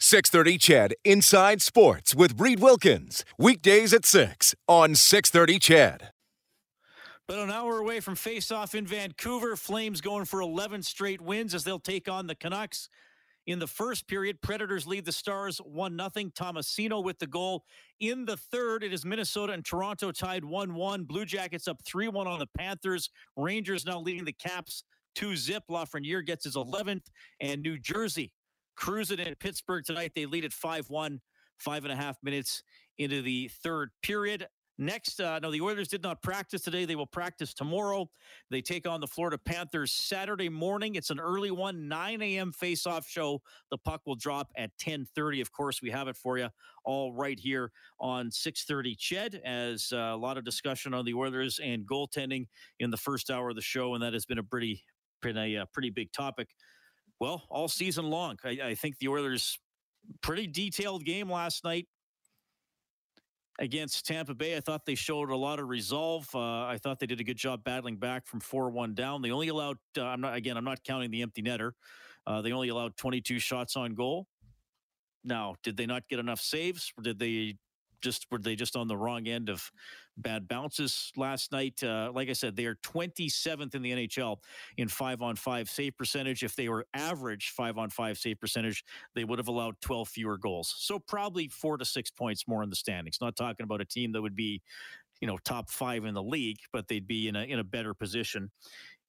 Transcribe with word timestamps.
630 0.00 0.58
CHED 0.58 0.94
Inside 1.04 1.60
Sports 1.60 2.14
with 2.14 2.40
Reid 2.40 2.60
Wilkins. 2.60 3.24
Weekdays 3.36 3.92
at 3.92 4.04
6 4.04 4.54
on 4.68 4.94
630 4.94 5.58
CHED. 5.58 6.10
But 7.26 7.40
an 7.40 7.50
hour 7.50 7.78
away 7.78 7.98
from 7.98 8.14
face-off 8.14 8.76
in 8.76 8.86
Vancouver, 8.86 9.56
Flames 9.56 10.00
going 10.00 10.24
for 10.24 10.40
11 10.40 10.84
straight 10.84 11.20
wins 11.20 11.52
as 11.52 11.64
they'll 11.64 11.80
take 11.80 12.08
on 12.08 12.28
the 12.28 12.36
Canucks. 12.36 12.88
In 13.48 13.58
the 13.58 13.66
first 13.66 14.06
period, 14.06 14.40
Predators 14.40 14.86
lead 14.86 15.04
the 15.04 15.10
Stars 15.10 15.58
1 15.58 15.98
0. 15.98 16.30
Tomasino 16.30 17.02
with 17.02 17.18
the 17.18 17.26
goal. 17.26 17.64
In 17.98 18.24
the 18.24 18.36
third, 18.36 18.84
it 18.84 18.92
is 18.92 19.04
Minnesota 19.04 19.52
and 19.52 19.64
Toronto 19.64 20.12
tied 20.12 20.44
1 20.44 20.74
1. 20.76 21.04
Blue 21.04 21.24
Jackets 21.24 21.66
up 21.66 21.82
3 21.84 22.06
1 22.06 22.26
on 22.28 22.38
the 22.38 22.48
Panthers. 22.56 23.10
Rangers 23.36 23.84
now 23.84 23.98
leading 23.98 24.24
the 24.24 24.32
Caps 24.32 24.84
2 25.16 25.34
zip. 25.34 25.64
Lafreniere 25.68 26.24
gets 26.24 26.44
his 26.44 26.54
11th. 26.54 27.06
And 27.40 27.62
New 27.62 27.78
Jersey 27.78 28.30
cruising 28.78 29.18
in 29.18 29.34
Pittsburgh 29.34 29.84
tonight. 29.84 30.12
They 30.14 30.24
lead 30.24 30.44
at 30.44 30.52
5 30.52 30.88
1, 30.88 31.20
five 31.58 31.84
and 31.84 31.92
a 31.92 31.96
half 31.96 32.16
minutes 32.22 32.62
into 32.98 33.22
the 33.22 33.50
third 33.62 33.90
period. 34.02 34.46
Next, 34.80 35.20
uh, 35.20 35.40
no, 35.40 35.50
the 35.50 35.60
Oilers 35.60 35.88
did 35.88 36.04
not 36.04 36.22
practice 36.22 36.62
today. 36.62 36.84
They 36.84 36.94
will 36.94 37.04
practice 37.04 37.52
tomorrow. 37.52 38.08
They 38.48 38.60
take 38.60 38.86
on 38.86 39.00
the 39.00 39.08
Florida 39.08 39.36
Panthers 39.36 39.92
Saturday 39.92 40.48
morning. 40.48 40.94
It's 40.94 41.10
an 41.10 41.18
early 41.18 41.50
one, 41.50 41.88
9 41.88 42.22
a.m. 42.22 42.52
face-off 42.52 43.04
show. 43.04 43.42
The 43.72 43.78
puck 43.78 44.02
will 44.06 44.14
drop 44.14 44.52
at 44.56 44.70
10:30. 44.78 45.40
Of 45.40 45.50
course, 45.50 45.82
we 45.82 45.90
have 45.90 46.06
it 46.06 46.16
for 46.16 46.38
you 46.38 46.48
all 46.84 47.12
right 47.12 47.40
here 47.40 47.72
on 47.98 48.30
6:30. 48.30 48.96
Ched, 48.96 49.40
as 49.44 49.92
uh, 49.92 49.96
a 49.96 50.16
lot 50.16 50.38
of 50.38 50.44
discussion 50.44 50.94
on 50.94 51.04
the 51.04 51.14
Oilers 51.14 51.58
and 51.58 51.84
goaltending 51.84 52.46
in 52.78 52.92
the 52.92 52.96
first 52.96 53.28
hour 53.28 53.48
of 53.50 53.56
the 53.56 53.62
show, 53.62 53.94
and 53.94 54.02
that 54.04 54.12
has 54.12 54.26
been 54.26 54.38
a 54.38 54.44
pretty, 54.44 54.84
pretty, 55.20 55.56
uh, 55.56 55.64
pretty 55.72 55.90
big 55.90 56.12
topic. 56.12 56.50
Well, 57.20 57.42
all 57.50 57.68
season 57.68 58.10
long, 58.10 58.38
I, 58.44 58.58
I 58.62 58.74
think 58.74 58.98
the 58.98 59.08
Oilers 59.08 59.58
pretty 60.22 60.46
detailed 60.46 61.04
game 61.04 61.30
last 61.30 61.64
night 61.64 61.86
against 63.58 64.06
Tampa 64.06 64.34
Bay. 64.34 64.56
I 64.56 64.60
thought 64.60 64.86
they 64.86 64.94
showed 64.94 65.30
a 65.30 65.36
lot 65.36 65.58
of 65.58 65.68
resolve. 65.68 66.28
Uh, 66.34 66.64
I 66.64 66.78
thought 66.80 67.00
they 67.00 67.06
did 67.06 67.20
a 67.20 67.24
good 67.24 67.36
job 67.36 67.64
battling 67.64 67.96
back 67.96 68.26
from 68.26 68.40
4 68.40 68.70
1 68.70 68.94
down. 68.94 69.22
They 69.22 69.30
only 69.30 69.48
allowed, 69.48 69.78
uh, 69.96 70.04
I'm 70.04 70.20
not, 70.20 70.36
again, 70.36 70.56
I'm 70.56 70.64
not 70.64 70.82
counting 70.84 71.10
the 71.10 71.22
empty 71.22 71.42
netter. 71.42 71.72
Uh, 72.26 72.40
they 72.42 72.52
only 72.52 72.68
allowed 72.68 72.96
22 72.96 73.38
shots 73.38 73.76
on 73.76 73.94
goal. 73.94 74.26
Now, 75.24 75.56
did 75.62 75.76
they 75.76 75.86
not 75.86 76.06
get 76.08 76.18
enough 76.18 76.40
saves? 76.40 76.92
Did 77.02 77.18
they 77.18 77.56
just 78.02 78.26
were 78.30 78.38
they 78.38 78.56
just 78.56 78.76
on 78.76 78.88
the 78.88 78.96
wrong 78.96 79.26
end 79.26 79.48
of 79.48 79.70
bad 80.16 80.48
bounces 80.48 81.12
last 81.16 81.52
night? 81.52 81.82
Uh, 81.82 82.10
like 82.14 82.28
I 82.28 82.32
said, 82.32 82.56
they 82.56 82.66
are 82.66 82.76
27th 82.76 83.74
in 83.74 83.82
the 83.82 83.92
NHL 83.92 84.36
in 84.76 84.88
five 84.88 85.22
on 85.22 85.36
five 85.36 85.68
save 85.68 85.96
percentage. 85.96 86.42
If 86.42 86.56
they 86.56 86.68
were 86.68 86.86
average 86.94 87.52
five 87.56 87.78
on 87.78 87.90
five 87.90 88.18
save 88.18 88.40
percentage, 88.40 88.84
they 89.14 89.24
would 89.24 89.38
have 89.38 89.48
allowed 89.48 89.80
12 89.80 90.08
fewer 90.08 90.38
goals. 90.38 90.74
So 90.78 90.98
probably 90.98 91.48
four 91.48 91.76
to 91.76 91.84
six 91.84 92.10
points 92.10 92.46
more 92.46 92.62
in 92.62 92.70
the 92.70 92.76
standings. 92.76 93.18
Not 93.20 93.36
talking 93.36 93.64
about 93.64 93.80
a 93.80 93.84
team 93.84 94.12
that 94.12 94.22
would 94.22 94.36
be, 94.36 94.62
you 95.20 95.26
know, 95.26 95.38
top 95.44 95.70
five 95.70 96.04
in 96.04 96.14
the 96.14 96.22
league, 96.22 96.58
but 96.72 96.88
they'd 96.88 97.06
be 97.06 97.28
in 97.28 97.36
a 97.36 97.42
in 97.42 97.58
a 97.58 97.64
better 97.64 97.94
position 97.94 98.50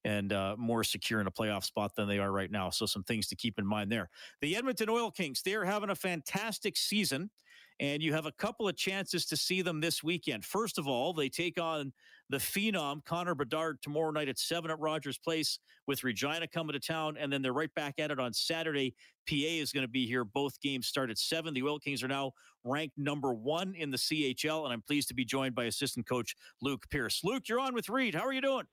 and 0.04 0.32
uh, 0.32 0.56
more 0.58 0.82
secure 0.82 1.20
in 1.20 1.26
a 1.26 1.30
playoff 1.30 1.64
spot 1.64 1.94
than 1.94 2.08
they 2.08 2.18
are 2.18 2.32
right 2.32 2.50
now. 2.50 2.70
So 2.70 2.86
some 2.86 3.02
things 3.02 3.26
to 3.28 3.36
keep 3.36 3.58
in 3.58 3.66
mind 3.66 3.92
there. 3.92 4.08
The 4.40 4.56
Edmonton 4.56 4.88
Oil 4.88 5.10
Kings, 5.10 5.42
they 5.42 5.54
are 5.54 5.64
having 5.64 5.90
a 5.90 5.94
fantastic 5.94 6.76
season 6.76 7.30
and 7.80 8.02
you 8.02 8.12
have 8.12 8.26
a 8.26 8.32
couple 8.32 8.68
of 8.68 8.76
chances 8.76 9.24
to 9.24 9.36
see 9.36 9.62
them 9.62 9.80
this 9.80 10.04
weekend. 10.04 10.44
First 10.44 10.78
of 10.78 10.86
all, 10.86 11.14
they 11.14 11.30
take 11.30 11.58
on 11.58 11.92
the 12.28 12.36
phenom 12.36 13.02
Connor 13.06 13.34
Bedard 13.34 13.80
tomorrow 13.80 14.10
night 14.10 14.28
at 14.28 14.38
seven 14.38 14.70
at 14.70 14.78
Rogers 14.78 15.18
Place 15.18 15.58
with 15.86 16.04
Regina 16.04 16.46
coming 16.46 16.74
to 16.74 16.78
town, 16.78 17.16
and 17.18 17.32
then 17.32 17.40
they're 17.40 17.54
right 17.54 17.74
back 17.74 17.94
at 17.98 18.10
it 18.10 18.20
on 18.20 18.34
Saturday. 18.34 18.94
PA 19.26 19.34
is 19.34 19.72
going 19.72 19.84
to 19.84 19.90
be 19.90 20.06
here. 20.06 20.24
Both 20.24 20.60
games 20.60 20.86
start 20.86 21.10
at 21.10 21.16
seven. 21.16 21.54
The 21.54 21.62
Oil 21.62 21.78
Kings 21.78 22.02
are 22.04 22.08
now 22.08 22.32
ranked 22.64 22.98
number 22.98 23.32
one 23.32 23.74
in 23.74 23.90
the 23.90 23.96
CHL, 23.96 24.64
and 24.64 24.74
I'm 24.74 24.82
pleased 24.82 25.08
to 25.08 25.14
be 25.14 25.24
joined 25.24 25.54
by 25.54 25.64
assistant 25.64 26.06
coach 26.06 26.36
Luke 26.60 26.84
Pierce. 26.90 27.22
Luke, 27.24 27.48
you're 27.48 27.60
on 27.60 27.72
with 27.72 27.88
Reid. 27.88 28.14
How 28.14 28.26
are 28.26 28.32
you 28.32 28.42
doing? 28.42 28.66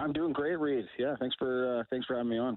I'm 0.00 0.14
doing 0.14 0.32
great, 0.32 0.58
Reid. 0.58 0.86
Yeah, 0.98 1.14
thanks 1.20 1.36
for 1.38 1.80
uh, 1.80 1.84
thanks 1.90 2.06
for 2.06 2.16
having 2.16 2.30
me 2.30 2.38
on. 2.38 2.56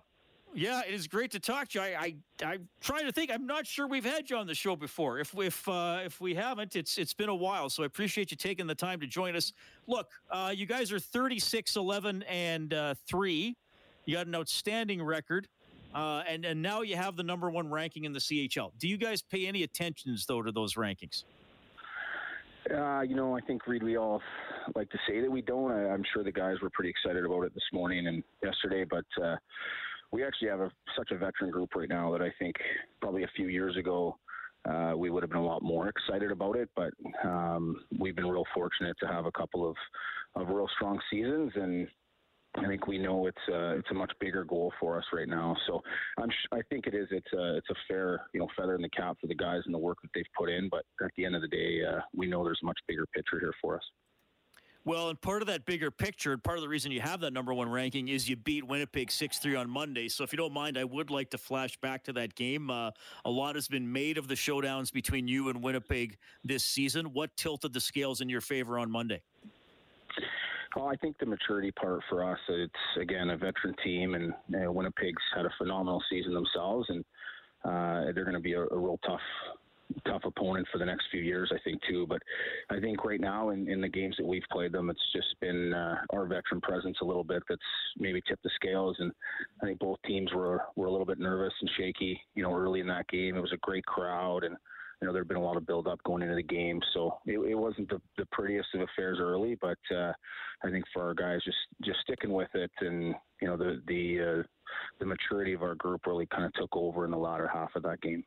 Yeah, 0.58 0.82
it 0.88 0.96
is 0.96 1.06
great 1.06 1.30
to 1.34 1.40
talk 1.40 1.68
to 1.70 1.78
you. 1.78 1.86
I, 1.86 2.16
I 2.44 2.54
am 2.56 2.68
trying 2.82 3.06
to 3.06 3.12
think. 3.12 3.30
I'm 3.32 3.46
not 3.46 3.68
sure 3.68 3.86
we've 3.86 4.04
had 4.04 4.28
you 4.28 4.38
on 4.38 4.48
the 4.48 4.56
show 4.56 4.76
before. 4.76 5.20
If 5.20 5.38
if 5.38 5.68
uh, 5.70 6.00
if 6.04 6.20
we 6.20 6.34
haven't, 6.34 6.76
it's 6.76 6.98
it's 6.98 7.14
been 7.14 7.30
a 7.30 7.36
while. 7.36 7.70
So 7.70 7.84
I 7.84 7.86
appreciate 7.86 8.32
you 8.32 8.38
taking 8.38 8.66
the 8.66 8.74
time 8.74 9.00
to 9.02 9.06
join 9.06 9.36
us. 9.36 9.54
Look, 9.86 10.10
uh, 10.32 10.52
you 10.56 10.66
guys 10.66 10.92
are 10.92 10.98
36, 10.98 11.76
11, 11.76 12.24
and 12.24 12.74
uh, 12.74 12.96
three. 13.08 13.56
You 14.06 14.16
got 14.16 14.26
an 14.26 14.34
outstanding 14.34 15.04
record, 15.04 15.48
uh, 15.94 16.24
and 16.28 16.44
and 16.44 16.60
now 16.60 16.82
you 16.82 16.96
have 16.96 17.18
the 17.18 17.24
number 17.24 17.52
one 17.52 17.70
ranking 17.70 18.06
in 18.06 18.12
the 18.12 18.20
CHL. 18.20 18.72
Do 18.80 18.88
you 18.88 18.98
guys 18.98 19.22
pay 19.22 19.46
any 19.46 19.62
attentions 19.62 20.26
though 20.26 20.42
to 20.42 20.52
those 20.52 20.74
rankings? 20.74 21.24
Uh, 22.74 23.02
you 23.02 23.16
know, 23.16 23.38
I 23.38 23.42
think 23.42 23.68
Reid, 23.68 23.84
we 23.84 23.96
all 23.96 24.24
like 24.76 24.90
to 24.90 24.98
say 25.08 25.22
that 25.22 25.30
we 25.30 25.42
don't. 25.44 25.72
I, 25.72 25.94
am 25.94 26.04
sure 26.12 26.24
the 26.24 26.32
guys 26.32 26.56
were 26.64 26.72
pretty 26.72 26.90
excited 26.90 27.24
about 27.24 27.44
it 27.44 27.54
this 27.54 27.64
morning 27.72 28.08
and 28.08 28.24
yesterday, 28.44 28.86
but 28.90 29.06
uh, 29.24 29.36
we 30.12 30.24
actually 30.24 30.50
have 30.50 30.62
a, 30.62 30.72
such 30.98 31.12
a 31.12 31.18
veteran 31.18 31.52
group 31.52 31.70
right 31.76 31.90
now 31.90 32.12
that 32.12 32.22
I 32.22 32.32
think 32.40 32.56
probably 33.02 33.24
a 33.24 33.30
few 33.36 33.48
years 33.48 33.76
ago 33.78 34.18
uh, 34.68 34.94
we 34.96 35.10
would 35.10 35.24
have 35.24 35.30
been 35.30 35.40
a 35.40 35.46
lot 35.46 35.62
more 35.62 35.88
excited 35.88 36.32
about 36.32 36.56
it. 36.56 36.70
But 36.76 36.92
um, 37.24 37.78
we've 38.00 38.16
been 38.16 38.28
real 38.28 38.46
fortunate 38.54 38.98
to 39.00 39.08
have 39.08 39.26
a 39.26 39.32
couple 39.32 39.70
of, 39.70 39.76
of 40.36 40.50
real 40.50 40.68
strong 40.76 41.00
seasons, 41.10 41.52
and 41.56 41.88
I 42.56 42.66
think 42.68 42.88
we 42.88 42.98
know 42.98 43.28
it's 43.28 43.38
a, 43.52 43.76
it's 43.76 43.92
a 43.92 43.94
much 43.94 44.12
bigger 44.20 44.44
goal 44.44 44.74
for 44.80 44.98
us 44.98 45.06
right 45.14 45.28
now. 45.28 45.56
So 45.68 45.82
I'm 46.18 46.30
I 46.52 46.62
think 46.70 46.88
it 46.88 46.96
is 46.96 47.08
it's 47.12 47.32
a 47.34 47.58
it's 47.58 47.70
a 47.70 47.76
fair 47.88 48.22
you 48.34 48.40
know 48.40 48.48
feather 48.58 48.76
in 48.76 48.82
the 48.82 48.90
cap 48.90 49.18
for 49.22 49.28
the 49.28 49.36
guys 49.36 49.62
and 49.66 49.74
the 49.74 49.80
work 49.80 50.00
that 50.02 50.10
they've 50.16 50.26
put 50.38 50.50
in. 50.50 50.68
But 50.70 50.84
at 51.04 51.12
the 51.16 51.26
end 51.26 51.36
of 51.36 51.42
the 51.42 51.48
day, 51.48 51.82
uh, 51.86 52.02
we 52.16 52.28
know 52.28 52.44
there's 52.44 52.60
a 52.64 52.66
much 52.66 52.80
bigger 52.88 53.06
picture 53.14 53.40
here 53.40 53.54
for 53.62 53.76
us. 53.76 53.84
Well, 54.88 55.10
and 55.10 55.20
part 55.20 55.42
of 55.42 55.50
that 55.50 55.66
bigger 55.66 55.92
picture, 55.92 56.32
and 56.32 56.42
part 56.42 56.58
of 56.58 56.62
the 56.62 56.70
reason 56.70 56.94
you 56.94 57.02
have 57.02 57.20
that 57.20 57.34
number 57.34 57.54
one 57.54 57.68
ranking 57.68 58.08
is 58.08 58.30
you 58.30 58.38
beat 58.38 58.66
Winnipeg 58.66 59.12
6 59.12 59.38
3 59.38 59.54
on 59.58 59.70
Monday. 59.70 60.08
So, 60.08 60.24
if 60.24 60.32
you 60.32 60.38
don't 60.38 60.54
mind, 60.54 60.78
I 60.78 60.86
would 60.86 61.12
like 61.12 61.30
to 61.32 61.38
flash 61.38 61.76
back 61.82 62.06
to 62.06 62.14
that 62.14 62.36
game. 62.36 62.72
Uh, 62.72 62.92
a 63.26 63.30
lot 63.30 63.56
has 63.56 63.68
been 63.68 63.92
made 63.92 64.18
of 64.18 64.30
the 64.30 64.34
showdowns 64.34 64.94
between 64.94 65.28
you 65.28 65.50
and 65.50 65.62
Winnipeg 65.62 66.16
this 66.46 66.64
season. 66.64 67.08
What 67.08 67.36
tilted 67.36 67.74
the 67.74 67.82
scales 67.82 68.22
in 68.22 68.30
your 68.30 68.40
favor 68.40 68.80
on 68.80 68.90
Monday? 68.90 69.22
Well, 70.74 70.88
I 70.88 70.96
think 70.96 71.18
the 71.18 71.26
maturity 71.26 71.72
part 71.72 72.00
for 72.08 72.24
us, 72.24 72.40
it's 72.48 72.74
again 72.98 73.32
a 73.32 73.36
veteran 73.36 73.76
team, 73.84 74.16
and 74.16 74.34
you 74.48 74.60
know, 74.60 74.72
Winnipeg's 74.72 75.22
had 75.36 75.46
a 75.46 75.52
phenomenal 75.58 76.02
season 76.10 76.34
themselves, 76.34 76.88
and 76.88 77.04
uh, 77.66 78.14
they're 78.14 78.24
going 78.24 78.36
to 78.36 78.40
be 78.40 78.54
a, 78.54 78.62
a 78.62 78.78
real 78.78 79.02
tough 79.06 79.20
tough 80.06 80.24
opponent 80.26 80.68
for 80.72 80.78
the 80.78 80.86
next 80.86 81.06
few 81.12 81.22
years, 81.22 81.52
I 81.54 81.58
think 81.64 81.82
too. 81.90 82.06
But 82.08 82.22
I 82.70 82.80
think 82.80 83.04
right 83.04 83.20
now 83.20 83.50
in, 83.50 83.70
in 83.70 83.82
the 83.82 83.88
games 83.88 84.16
that 84.18 84.26
we've 84.26 84.44
played 84.52 84.72
them, 84.72 84.90
it's 84.90 85.12
just 85.14 85.28
been 85.42 85.74
uh, 85.74 85.98
our 86.12 86.26
veteran 86.26 86.62
presence 86.62 86.98
a 87.02 87.06
little 87.06 87.24
bit 87.24 87.44
that's 87.50 87.62
maybe 87.98 88.22
tipped 88.28 88.44
the 88.44 88.50
scales. 88.56 88.96
And 89.00 89.12
I 89.62 89.66
think 89.66 89.80
both 89.80 90.00
teams 90.06 90.32
were 90.34 90.62
were 90.76 90.88
a 90.88 90.92
little 90.92 91.06
bit 91.06 91.20
nervous 91.20 91.54
and 91.62 91.70
shaky. 91.78 92.20
You 92.36 92.44
know, 92.44 92.54
early 92.54 92.80
in 92.80 92.88
that 92.88 93.08
game, 93.08 93.36
it 93.36 93.42
was 93.42 93.54
a 93.54 93.58
great 93.62 93.86
crowd 93.86 94.44
and. 94.44 94.56
You 95.00 95.06
know, 95.06 95.14
there'd 95.14 95.28
been 95.28 95.38
a 95.38 95.44
lot 95.44 95.58
of 95.58 95.68
build 95.68 95.88
up 95.88 96.02
going 96.06 96.24
into 96.24 96.34
the 96.34 96.42
game, 96.42 96.82
so 96.96 97.20
it, 97.28 97.38
it 97.38 97.54
wasn't 97.54 97.88
the, 97.88 98.02
the 98.18 98.26
prettiest 98.32 98.70
of 98.74 98.82
affairs 98.82 99.20
early. 99.22 99.56
But 99.62 99.78
uh, 99.96 100.12
I 100.64 100.72
think 100.72 100.86
for 100.92 101.04
our 101.04 101.14
guys, 101.14 101.40
just 101.46 101.58
just 101.84 102.00
sticking 102.00 102.34
with 102.34 102.50
it, 102.56 102.72
and 102.82 103.14
you 103.40 103.48
know, 103.48 103.56
the 103.58 103.80
the 103.88 104.40
uh, 104.40 104.44
the 105.00 105.06
maturity 105.06 105.54
of 105.54 105.62
our 105.62 105.76
group 105.76 106.08
really 106.08 106.26
kind 106.26 106.46
of 106.46 106.54
took 106.54 106.76
over 106.76 107.06
in 107.06 107.12
the 107.12 107.18
latter 107.18 107.48
half 107.48 107.76
of 107.76 107.84
that 107.84 108.02
game. 108.02 108.24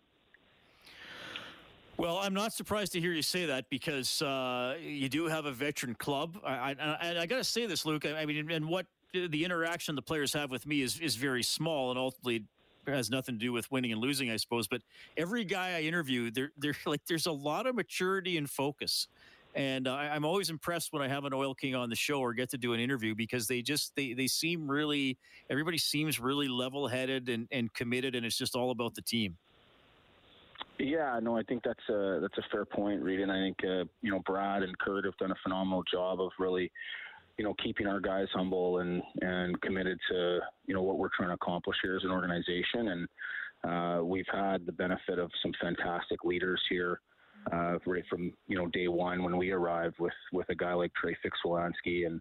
Well, 2.00 2.16
I'm 2.16 2.32
not 2.32 2.54
surprised 2.54 2.92
to 2.92 3.00
hear 3.00 3.12
you 3.12 3.20
say 3.20 3.44
that 3.44 3.68
because 3.68 4.22
uh, 4.22 4.78
you 4.80 5.10
do 5.10 5.26
have 5.26 5.44
a 5.44 5.52
veteran 5.52 5.94
club. 5.94 6.38
I, 6.42 6.74
I, 6.80 7.18
I 7.20 7.26
got 7.26 7.36
to 7.36 7.44
say 7.44 7.66
this, 7.66 7.84
Luke. 7.84 8.06
I, 8.06 8.22
I 8.22 8.24
mean, 8.24 8.50
and 8.50 8.70
what 8.70 8.86
the 9.12 9.44
interaction 9.44 9.96
the 9.96 10.00
players 10.00 10.32
have 10.32 10.50
with 10.50 10.66
me 10.66 10.80
is 10.80 10.98
is 10.98 11.16
very 11.16 11.42
small, 11.42 11.90
and 11.90 11.98
ultimately 11.98 12.46
has 12.86 13.10
nothing 13.10 13.34
to 13.34 13.38
do 13.38 13.52
with 13.52 13.70
winning 13.70 13.92
and 13.92 14.00
losing, 14.00 14.30
I 14.30 14.38
suppose. 14.38 14.66
But 14.66 14.80
every 15.18 15.44
guy 15.44 15.76
I 15.76 15.82
interview, 15.82 16.30
they're, 16.30 16.52
they're 16.56 16.74
like, 16.86 17.02
there's 17.06 17.26
a 17.26 17.32
lot 17.32 17.66
of 17.66 17.74
maturity 17.74 18.38
and 18.38 18.48
focus. 18.48 19.06
And 19.54 19.86
uh, 19.86 19.92
I'm 19.92 20.24
always 20.24 20.48
impressed 20.48 20.94
when 20.94 21.02
I 21.02 21.08
have 21.08 21.26
an 21.26 21.34
oil 21.34 21.54
king 21.54 21.74
on 21.74 21.90
the 21.90 21.96
show 21.96 22.20
or 22.20 22.32
get 22.32 22.48
to 22.50 22.56
do 22.56 22.72
an 22.72 22.80
interview 22.80 23.14
because 23.14 23.46
they 23.46 23.60
just 23.60 23.94
they 23.94 24.14
they 24.14 24.26
seem 24.26 24.70
really 24.70 25.18
everybody 25.50 25.76
seems 25.76 26.18
really 26.18 26.48
level 26.48 26.88
headed 26.88 27.28
and, 27.28 27.46
and 27.52 27.70
committed, 27.74 28.14
and 28.14 28.24
it's 28.24 28.38
just 28.38 28.56
all 28.56 28.70
about 28.70 28.94
the 28.94 29.02
team. 29.02 29.36
Yeah, 30.80 31.20
no, 31.22 31.36
I 31.36 31.42
think 31.42 31.62
that's 31.62 31.88
a 31.90 32.20
that's 32.22 32.38
a 32.38 32.50
fair 32.50 32.64
point, 32.64 33.02
Reid. 33.02 33.20
And 33.20 33.30
I 33.30 33.36
think 33.36 33.58
uh, 33.64 33.84
you 34.00 34.10
know 34.10 34.20
Brad 34.24 34.62
and 34.62 34.76
Kirt 34.78 35.04
have 35.04 35.16
done 35.18 35.30
a 35.30 35.42
phenomenal 35.42 35.82
job 35.92 36.20
of 36.20 36.30
really, 36.38 36.72
you 37.36 37.44
know, 37.44 37.54
keeping 37.62 37.86
our 37.86 38.00
guys 38.00 38.28
humble 38.32 38.78
and 38.78 39.02
and 39.20 39.60
committed 39.60 39.98
to 40.10 40.40
you 40.66 40.74
know 40.74 40.82
what 40.82 40.98
we're 40.98 41.10
trying 41.14 41.28
to 41.28 41.34
accomplish 41.34 41.76
here 41.82 41.96
as 41.96 42.04
an 42.04 42.10
organization. 42.10 42.88
And 42.88 43.08
uh, 43.62 44.04
we've 44.04 44.26
had 44.32 44.64
the 44.64 44.72
benefit 44.72 45.18
of 45.18 45.30
some 45.42 45.52
fantastic 45.60 46.24
leaders 46.24 46.60
here. 46.70 47.00
Uh, 47.52 47.78
right 47.86 48.04
from 48.10 48.34
you 48.48 48.56
know 48.56 48.66
day 48.66 48.86
one 48.86 49.22
when 49.22 49.38
we 49.38 49.50
arrived 49.50 49.96
with 49.98 50.12
with 50.32 50.46
a 50.50 50.54
guy 50.54 50.74
like 50.74 50.92
Trey 50.92 51.16
Fix-Wolansky 51.22 52.06
and 52.06 52.20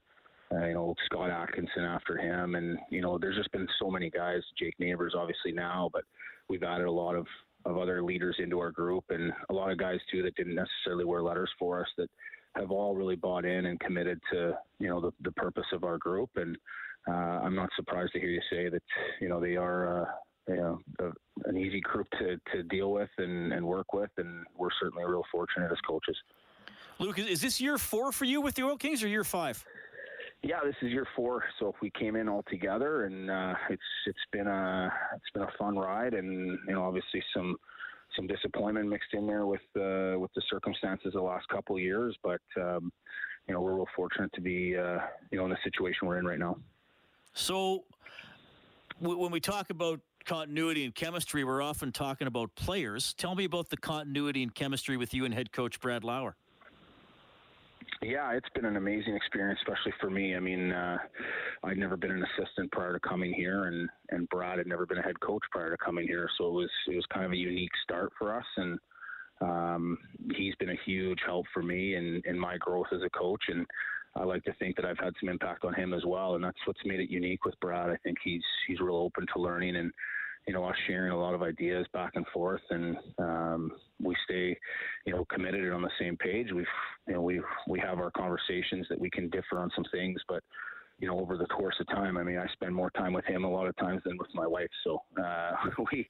uh, 0.53 0.65
you 0.65 0.73
know 0.73 0.95
Scott 1.05 1.29
Atkinson 1.29 1.83
after 1.83 2.17
him, 2.17 2.55
and 2.55 2.77
you 2.89 3.01
know 3.01 3.17
there's 3.17 3.35
just 3.35 3.51
been 3.51 3.67
so 3.79 3.89
many 3.89 4.09
guys. 4.09 4.41
Jake 4.57 4.75
Neighbours 4.79 5.15
obviously 5.17 5.51
now, 5.51 5.89
but 5.91 6.03
we've 6.49 6.63
added 6.63 6.87
a 6.87 6.91
lot 6.91 7.15
of 7.15 7.27
of 7.65 7.77
other 7.77 8.01
leaders 8.01 8.35
into 8.39 8.59
our 8.59 8.71
group, 8.71 9.03
and 9.09 9.31
a 9.49 9.53
lot 9.53 9.71
of 9.71 9.77
guys 9.77 9.99
too 10.11 10.23
that 10.23 10.35
didn't 10.35 10.55
necessarily 10.55 11.05
wear 11.05 11.21
letters 11.21 11.49
for 11.57 11.81
us 11.81 11.87
that 11.97 12.09
have 12.55 12.71
all 12.71 12.95
really 12.95 13.15
bought 13.15 13.45
in 13.45 13.67
and 13.67 13.79
committed 13.79 14.19
to 14.31 14.57
you 14.79 14.87
know 14.87 14.99
the, 14.99 15.11
the 15.21 15.31
purpose 15.33 15.65
of 15.73 15.83
our 15.83 15.97
group. 15.97 16.29
And 16.35 16.57
uh, 17.07 17.11
I'm 17.11 17.55
not 17.55 17.69
surprised 17.75 18.13
to 18.13 18.19
hear 18.19 18.29
you 18.29 18.41
say 18.49 18.69
that 18.69 18.83
you 19.21 19.29
know 19.29 19.39
they 19.39 19.55
are. 19.55 20.01
Uh, 20.01 20.05
you 20.47 20.55
know, 20.55 20.79
a, 20.99 21.11
an 21.47 21.57
easy 21.57 21.79
group 21.79 22.07
to, 22.17 22.39
to 22.51 22.63
deal 22.63 22.91
with 22.91 23.09
and, 23.19 23.53
and 23.53 23.63
work 23.63 23.93
with, 23.93 24.09
and 24.17 24.47
we're 24.57 24.71
certainly 24.81 25.05
real 25.05 25.23
fortunate 25.31 25.71
as 25.71 25.77
coaches. 25.87 26.17
Luke, 26.97 27.19
is 27.19 27.39
this 27.39 27.61
year 27.61 27.77
four 27.77 28.11
for 28.11 28.25
you 28.25 28.41
with 28.41 28.55
the 28.55 28.63
Oil 28.63 28.75
Kings 28.75 29.03
or 29.03 29.07
year 29.07 29.23
five? 29.23 29.63
Yeah, 30.41 30.59
this 30.63 30.75
is 30.81 30.91
year 30.91 31.07
four. 31.15 31.43
So 31.59 31.67
if 31.67 31.75
we 31.81 31.89
came 31.91 32.15
in 32.15 32.29
all 32.29 32.43
together, 32.49 33.05
and 33.05 33.29
uh, 33.29 33.55
it's 33.69 33.81
it's 34.05 34.17
been 34.31 34.47
a 34.47 34.91
it's 35.15 35.29
been 35.33 35.43
a 35.43 35.51
fun 35.57 35.77
ride, 35.77 36.13
and 36.13 36.57
you 36.65 36.73
know 36.73 36.83
obviously 36.83 37.21
some 37.35 37.57
some 38.15 38.25
disappointment 38.25 38.87
mixed 38.87 39.13
in 39.13 39.27
there 39.27 39.45
with 39.45 39.61
uh, 39.75 40.17
with 40.17 40.31
the 40.35 40.41
circumstances 40.49 41.11
the 41.13 41.21
last 41.21 41.47
couple 41.49 41.75
of 41.75 41.81
years. 41.81 42.15
But 42.23 42.41
um, 42.57 42.91
you 43.47 43.53
know 43.53 43.59
we're 43.59 43.73
real 43.73 43.87
fortunate 43.95 44.31
to 44.33 44.41
be 44.41 44.77
uh, 44.77 44.99
you 45.29 45.37
know 45.37 45.43
in 45.43 45.51
the 45.51 45.57
situation 45.63 46.07
we're 46.07 46.19
in 46.19 46.25
right 46.25 46.39
now. 46.39 46.57
So 47.33 47.83
w- 49.01 49.19
when 49.19 49.31
we 49.31 49.41
talk 49.41 49.69
about 49.71 49.99
continuity 50.23 50.85
and 50.85 50.95
chemistry, 50.95 51.43
we're 51.43 51.61
often 51.61 51.91
talking 51.91 52.27
about 52.27 52.55
players. 52.55 53.13
Tell 53.13 53.35
me 53.35 53.43
about 53.43 53.69
the 53.69 53.77
continuity 53.77 54.41
and 54.43 54.55
chemistry 54.55 54.95
with 54.95 55.13
you 55.13 55.25
and 55.25 55.33
head 55.33 55.51
coach 55.51 55.81
Brad 55.81 56.05
Lauer. 56.05 56.37
Yeah, 58.01 58.31
it's 58.31 58.47
been 58.55 58.65
an 58.65 58.77
amazing 58.77 59.13
experience, 59.15 59.59
especially 59.61 59.93
for 59.99 60.09
me. 60.09 60.35
I 60.35 60.39
mean, 60.39 60.71
uh, 60.71 60.97
I'd 61.65 61.77
never 61.77 61.97
been 61.97 62.11
an 62.11 62.23
assistant 62.23 62.71
prior 62.71 62.93
to 62.93 62.99
coming 62.99 63.33
here, 63.33 63.65
and 63.65 63.89
and 64.11 64.29
Brad 64.29 64.57
had 64.57 64.67
never 64.67 64.85
been 64.85 64.99
a 64.99 65.03
head 65.03 65.19
coach 65.19 65.43
prior 65.51 65.69
to 65.69 65.77
coming 65.77 66.07
here, 66.07 66.29
so 66.37 66.47
it 66.47 66.53
was 66.53 66.69
it 66.87 66.95
was 66.95 67.05
kind 67.13 67.25
of 67.25 67.33
a 67.33 67.37
unique 67.37 67.71
start 67.83 68.13
for 68.17 68.37
us. 68.37 68.45
And 68.55 68.79
um, 69.41 69.97
he's 70.33 70.55
been 70.55 70.69
a 70.69 70.79
huge 70.85 71.19
help 71.25 71.45
for 71.53 71.61
me 71.61 71.95
in 71.95 72.21
in 72.25 72.39
my 72.39 72.57
growth 72.57 72.87
as 72.93 73.01
a 73.03 73.09
coach, 73.09 73.43
and 73.49 73.65
I 74.15 74.23
like 74.23 74.45
to 74.45 74.53
think 74.53 74.77
that 74.77 74.85
I've 74.85 74.97
had 74.97 75.13
some 75.19 75.27
impact 75.27 75.65
on 75.65 75.73
him 75.73 75.93
as 75.93 76.05
well. 76.05 76.35
And 76.35 76.43
that's 76.43 76.57
what's 76.65 76.85
made 76.85 77.01
it 77.01 77.09
unique 77.09 77.43
with 77.43 77.59
Brad. 77.59 77.89
I 77.89 77.97
think 77.97 78.17
he's 78.23 78.43
he's 78.65 78.79
real 78.79 78.95
open 78.95 79.25
to 79.33 79.41
learning 79.41 79.75
and 79.75 79.91
you 80.47 80.53
know, 80.53 80.65
us 80.65 80.75
sharing 80.87 81.11
a 81.11 81.19
lot 81.19 81.33
of 81.33 81.43
ideas 81.43 81.85
back 81.93 82.13
and 82.15 82.25
forth, 82.33 82.61
and 82.69 82.97
um, 83.19 83.71
we 84.01 84.15
stay, 84.25 84.57
you 85.05 85.13
know, 85.13 85.25
committed 85.25 85.63
and 85.63 85.73
on 85.73 85.81
the 85.81 85.91
same 85.99 86.17
page. 86.17 86.47
We've, 86.53 86.65
you 87.07 87.13
know, 87.13 87.21
we 87.21 87.41
we 87.67 87.79
have 87.79 87.99
our 87.99 88.11
conversations 88.11 88.87
that 88.89 88.99
we 88.99 89.09
can 89.09 89.29
differ 89.29 89.59
on 89.59 89.69
some 89.75 89.85
things, 89.91 90.19
but 90.27 90.43
you 90.99 91.07
know, 91.07 91.19
over 91.19 91.37
the 91.37 91.45
course 91.45 91.75
of 91.79 91.87
time, 91.87 92.17
I 92.17 92.23
mean, 92.23 92.37
I 92.37 92.45
spend 92.51 92.75
more 92.75 92.89
time 92.91 93.13
with 93.13 93.25
him 93.25 93.45
a 93.45 93.49
lot 93.49 93.67
of 93.67 93.75
times 93.77 94.01
than 94.03 94.17
with 94.17 94.27
my 94.33 94.45
wife. 94.45 94.69
So 94.83 95.01
uh, 95.21 95.51
we 95.91 96.07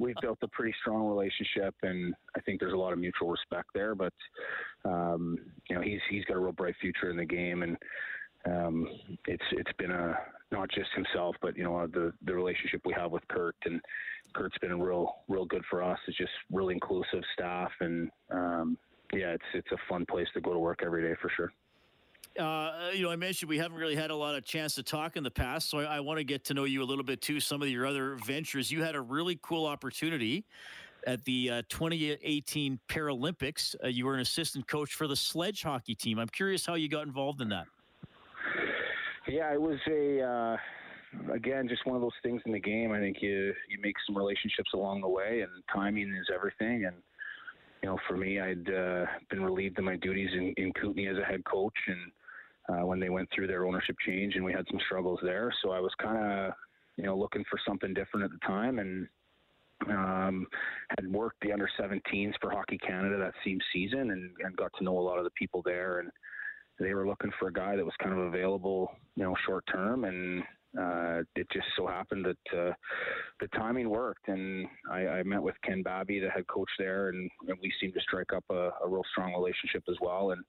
we've 0.00 0.16
built 0.20 0.38
a 0.42 0.48
pretty 0.48 0.74
strong 0.80 1.06
relationship, 1.06 1.74
and 1.82 2.14
I 2.36 2.40
think 2.40 2.58
there's 2.58 2.72
a 2.72 2.76
lot 2.76 2.92
of 2.92 2.98
mutual 2.98 3.28
respect 3.28 3.68
there. 3.74 3.94
But 3.94 4.12
um, 4.84 5.38
you 5.70 5.76
know, 5.76 5.82
he's 5.82 6.00
he's 6.10 6.24
got 6.24 6.36
a 6.36 6.40
real 6.40 6.52
bright 6.52 6.74
future 6.80 7.10
in 7.10 7.16
the 7.16 7.24
game, 7.24 7.62
and 7.62 7.76
um, 8.46 8.88
it's 9.26 9.44
it's 9.52 9.72
been 9.78 9.92
a 9.92 10.18
not 10.52 10.70
just 10.70 10.90
himself, 10.94 11.34
but 11.40 11.56
you 11.56 11.64
know 11.64 11.86
the 11.86 12.12
the 12.24 12.34
relationship 12.34 12.82
we 12.84 12.94
have 12.94 13.10
with 13.10 13.26
Kirt 13.28 13.56
and 13.64 13.80
Kirt's 14.34 14.56
been 14.58 14.80
real 14.80 15.16
real 15.28 15.44
good 15.44 15.62
for 15.70 15.82
us. 15.82 15.98
It's 16.06 16.16
just 16.16 16.32
really 16.50 16.74
inclusive 16.74 17.22
staff, 17.34 17.70
and 17.80 18.10
um, 18.30 18.78
yeah, 19.12 19.32
it's 19.32 19.44
it's 19.54 19.72
a 19.72 19.78
fun 19.88 20.06
place 20.06 20.28
to 20.34 20.40
go 20.40 20.52
to 20.52 20.58
work 20.58 20.80
every 20.84 21.02
day 21.02 21.14
for 21.20 21.30
sure. 21.36 21.52
Uh, 22.38 22.90
you 22.94 23.02
know, 23.02 23.10
I 23.10 23.16
mentioned 23.16 23.50
we 23.50 23.58
haven't 23.58 23.76
really 23.76 23.96
had 23.96 24.10
a 24.10 24.16
lot 24.16 24.34
of 24.34 24.44
chance 24.44 24.74
to 24.76 24.82
talk 24.82 25.16
in 25.16 25.22
the 25.22 25.30
past, 25.30 25.68
so 25.68 25.80
I, 25.80 25.96
I 25.96 26.00
want 26.00 26.18
to 26.18 26.24
get 26.24 26.44
to 26.46 26.54
know 26.54 26.64
you 26.64 26.82
a 26.82 26.84
little 26.84 27.04
bit 27.04 27.20
too. 27.20 27.40
Some 27.40 27.60
of 27.60 27.68
your 27.68 27.86
other 27.86 28.16
ventures, 28.24 28.70
you 28.70 28.82
had 28.82 28.94
a 28.94 29.00
really 29.00 29.38
cool 29.42 29.66
opportunity 29.66 30.46
at 31.06 31.24
the 31.24 31.50
uh, 31.50 31.62
2018 31.68 32.78
Paralympics. 32.88 33.74
Uh, 33.84 33.88
you 33.88 34.06
were 34.06 34.14
an 34.14 34.20
assistant 34.20 34.66
coach 34.66 34.94
for 34.94 35.06
the 35.06 35.16
sledge 35.16 35.62
hockey 35.62 35.94
team. 35.94 36.18
I'm 36.18 36.28
curious 36.28 36.64
how 36.64 36.74
you 36.74 36.88
got 36.88 37.06
involved 37.06 37.42
in 37.42 37.50
that. 37.50 37.66
Yeah, 39.32 39.50
it 39.54 39.60
was 39.62 39.78
a 39.88 40.20
uh, 40.20 41.32
again 41.32 41.66
just 41.66 41.86
one 41.86 41.96
of 41.96 42.02
those 42.02 42.10
things 42.22 42.42
in 42.44 42.52
the 42.52 42.60
game. 42.60 42.92
I 42.92 42.98
think 42.98 43.22
you 43.22 43.54
you 43.66 43.78
make 43.80 43.96
some 44.06 44.14
relationships 44.14 44.68
along 44.74 45.00
the 45.00 45.08
way, 45.08 45.40
and 45.40 45.50
timing 45.74 46.14
is 46.14 46.28
everything. 46.34 46.84
And 46.84 46.96
you 47.82 47.88
know, 47.88 47.98
for 48.06 48.14
me, 48.14 48.40
I'd 48.40 48.68
uh, 48.68 49.06
been 49.30 49.42
relieved 49.42 49.78
of 49.78 49.84
my 49.84 49.96
duties 49.96 50.28
in, 50.34 50.52
in 50.58 50.70
Kootenay 50.74 51.06
as 51.06 51.16
a 51.16 51.24
head 51.24 51.42
coach, 51.46 51.72
and 51.86 52.12
uh, 52.68 52.86
when 52.86 53.00
they 53.00 53.08
went 53.08 53.26
through 53.34 53.46
their 53.46 53.64
ownership 53.64 53.96
change, 54.06 54.34
and 54.34 54.44
we 54.44 54.52
had 54.52 54.66
some 54.70 54.80
struggles 54.84 55.20
there, 55.22 55.50
so 55.62 55.70
I 55.70 55.80
was 55.80 55.92
kind 55.98 56.18
of 56.18 56.52
you 56.98 57.04
know 57.04 57.16
looking 57.16 57.44
for 57.48 57.58
something 57.66 57.94
different 57.94 58.26
at 58.26 58.32
the 58.32 58.46
time, 58.46 58.80
and 58.80 59.08
um, 59.88 60.46
had 60.90 61.10
worked 61.10 61.40
the 61.40 61.52
under 61.52 61.70
17s 61.80 62.34
for 62.38 62.50
Hockey 62.50 62.76
Canada 62.76 63.16
that 63.16 63.32
same 63.46 63.60
season, 63.72 64.10
and, 64.10 64.30
and 64.40 64.56
got 64.58 64.72
to 64.76 64.84
know 64.84 64.98
a 64.98 65.00
lot 65.00 65.16
of 65.16 65.24
the 65.24 65.30
people 65.30 65.62
there, 65.64 66.00
and 66.00 66.10
they 66.78 66.94
were 66.94 67.06
looking 67.06 67.30
for 67.38 67.48
a 67.48 67.52
guy 67.52 67.76
that 67.76 67.84
was 67.84 67.94
kind 68.02 68.12
of 68.12 68.26
available, 68.26 68.90
you 69.16 69.24
know, 69.24 69.34
short 69.46 69.64
term, 69.72 70.04
and 70.04 70.42
uh, 70.78 71.22
it 71.36 71.46
just 71.52 71.66
so 71.76 71.86
happened 71.86 72.24
that 72.24 72.58
uh, 72.58 72.72
the 73.40 73.48
timing 73.54 73.90
worked, 73.90 74.28
and 74.28 74.66
I, 74.90 75.06
I 75.06 75.22
met 75.22 75.42
with 75.42 75.54
Ken 75.64 75.82
Babey, 75.82 76.18
the 76.18 76.30
head 76.30 76.46
coach 76.46 76.70
there, 76.78 77.10
and, 77.10 77.30
and 77.48 77.58
we 77.60 77.72
seemed 77.80 77.94
to 77.94 78.00
strike 78.00 78.32
up 78.34 78.44
a, 78.50 78.70
a 78.84 78.88
real 78.88 79.04
strong 79.12 79.32
relationship 79.34 79.84
as 79.88 79.96
well, 80.00 80.30
and 80.30 80.44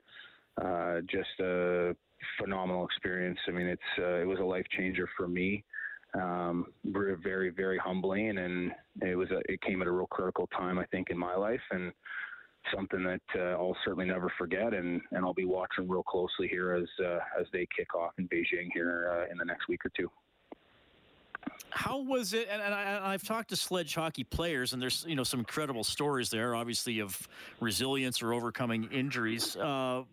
uh, 0.64 1.02
just 1.12 1.40
a 1.42 1.96
phenomenal 2.40 2.86
experience. 2.86 3.40
I 3.48 3.52
mean, 3.52 3.68
it's 3.68 3.82
uh, 4.00 4.22
it 4.22 4.28
was 4.28 4.40
a 4.40 4.46
life 4.46 4.66
changer 4.78 5.10
for 5.18 5.28
me. 5.28 5.64
Um, 6.16 6.68
very, 6.86 7.50
very 7.50 7.80
humbling, 7.80 8.38
and 8.38 8.72
it 9.02 9.16
was 9.16 9.32
a, 9.32 9.42
it 9.52 9.60
came 9.62 9.82
at 9.82 9.88
a 9.88 9.92
real 9.92 10.08
critical 10.08 10.48
time, 10.56 10.78
I 10.78 10.86
think, 10.86 11.10
in 11.10 11.18
my 11.18 11.36
life, 11.36 11.62
and 11.72 11.92
something 12.74 13.04
that 13.04 13.22
uh, 13.36 13.58
I'll 13.58 13.76
certainly 13.84 14.06
never 14.06 14.32
forget, 14.38 14.74
and, 14.74 15.02
and 15.12 15.26
I'll 15.26 15.34
be 15.34 15.46
watching 15.46 15.88
real 15.88 16.04
closely 16.04 16.48
here 16.48 16.74
as 16.74 17.06
uh, 17.06 17.20
as 17.40 17.48
they 17.52 17.68
kick 17.76 17.96
off 17.96 18.12
in 18.18 18.28
Beijing 18.28 18.70
here 18.74 19.12
uh, 19.12 19.32
in 19.32 19.38
the 19.38 19.46
next 19.46 19.68
week 19.68 19.86
or 19.86 19.92
two. 19.98 20.10
How 21.72 22.00
was 22.00 22.34
it? 22.34 22.48
And, 22.50 22.62
and 22.62 22.74
I, 22.74 23.12
have 23.12 23.24
talked 23.24 23.50
to 23.50 23.56
sledge 23.56 23.96
hockey 23.96 24.24
players, 24.24 24.74
and 24.74 24.82
there's 24.82 25.06
you 25.08 25.16
know 25.16 25.24
some 25.24 25.40
incredible 25.40 25.84
stories 25.84 26.30
there, 26.30 26.56
obviously 26.56 27.00
of 27.00 27.28
resilience 27.60 28.22
or 28.22 28.34
overcoming 28.34 28.90
injuries. 28.92 29.56
Uh, 29.56 30.04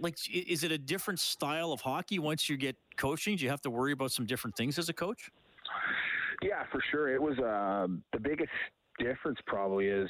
like, 0.00 0.16
is 0.32 0.64
it 0.64 0.72
a 0.72 0.78
different 0.78 1.18
style 1.18 1.72
of 1.72 1.80
hockey 1.80 2.18
once 2.18 2.48
you 2.48 2.56
get 2.56 2.76
coaching? 2.96 3.36
Do 3.36 3.44
you 3.44 3.50
have 3.50 3.62
to 3.62 3.70
worry 3.70 3.92
about 3.92 4.12
some 4.12 4.26
different 4.26 4.56
things 4.56 4.78
as 4.78 4.88
a 4.88 4.92
coach? 4.92 5.30
Yeah, 6.42 6.64
for 6.70 6.80
sure. 6.90 7.12
It 7.12 7.20
was 7.20 7.38
uh, 7.38 7.88
the 8.12 8.20
biggest 8.20 8.50
difference 8.98 9.38
probably 9.46 9.86
is 9.86 10.08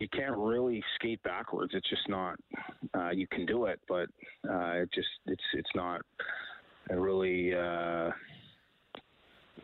you 0.00 0.08
can't 0.08 0.36
really 0.36 0.82
skate 0.96 1.22
backwards. 1.22 1.72
It's 1.74 1.88
just 1.88 2.08
not. 2.08 2.36
Uh, 2.94 3.10
you 3.10 3.26
can 3.28 3.44
do 3.46 3.66
it, 3.66 3.78
but 3.86 4.08
uh, 4.48 4.72
it 4.72 4.90
just 4.92 5.08
it's 5.26 5.42
it's 5.52 5.70
not 5.74 6.00
really 6.88 7.54
uh, 7.54 8.10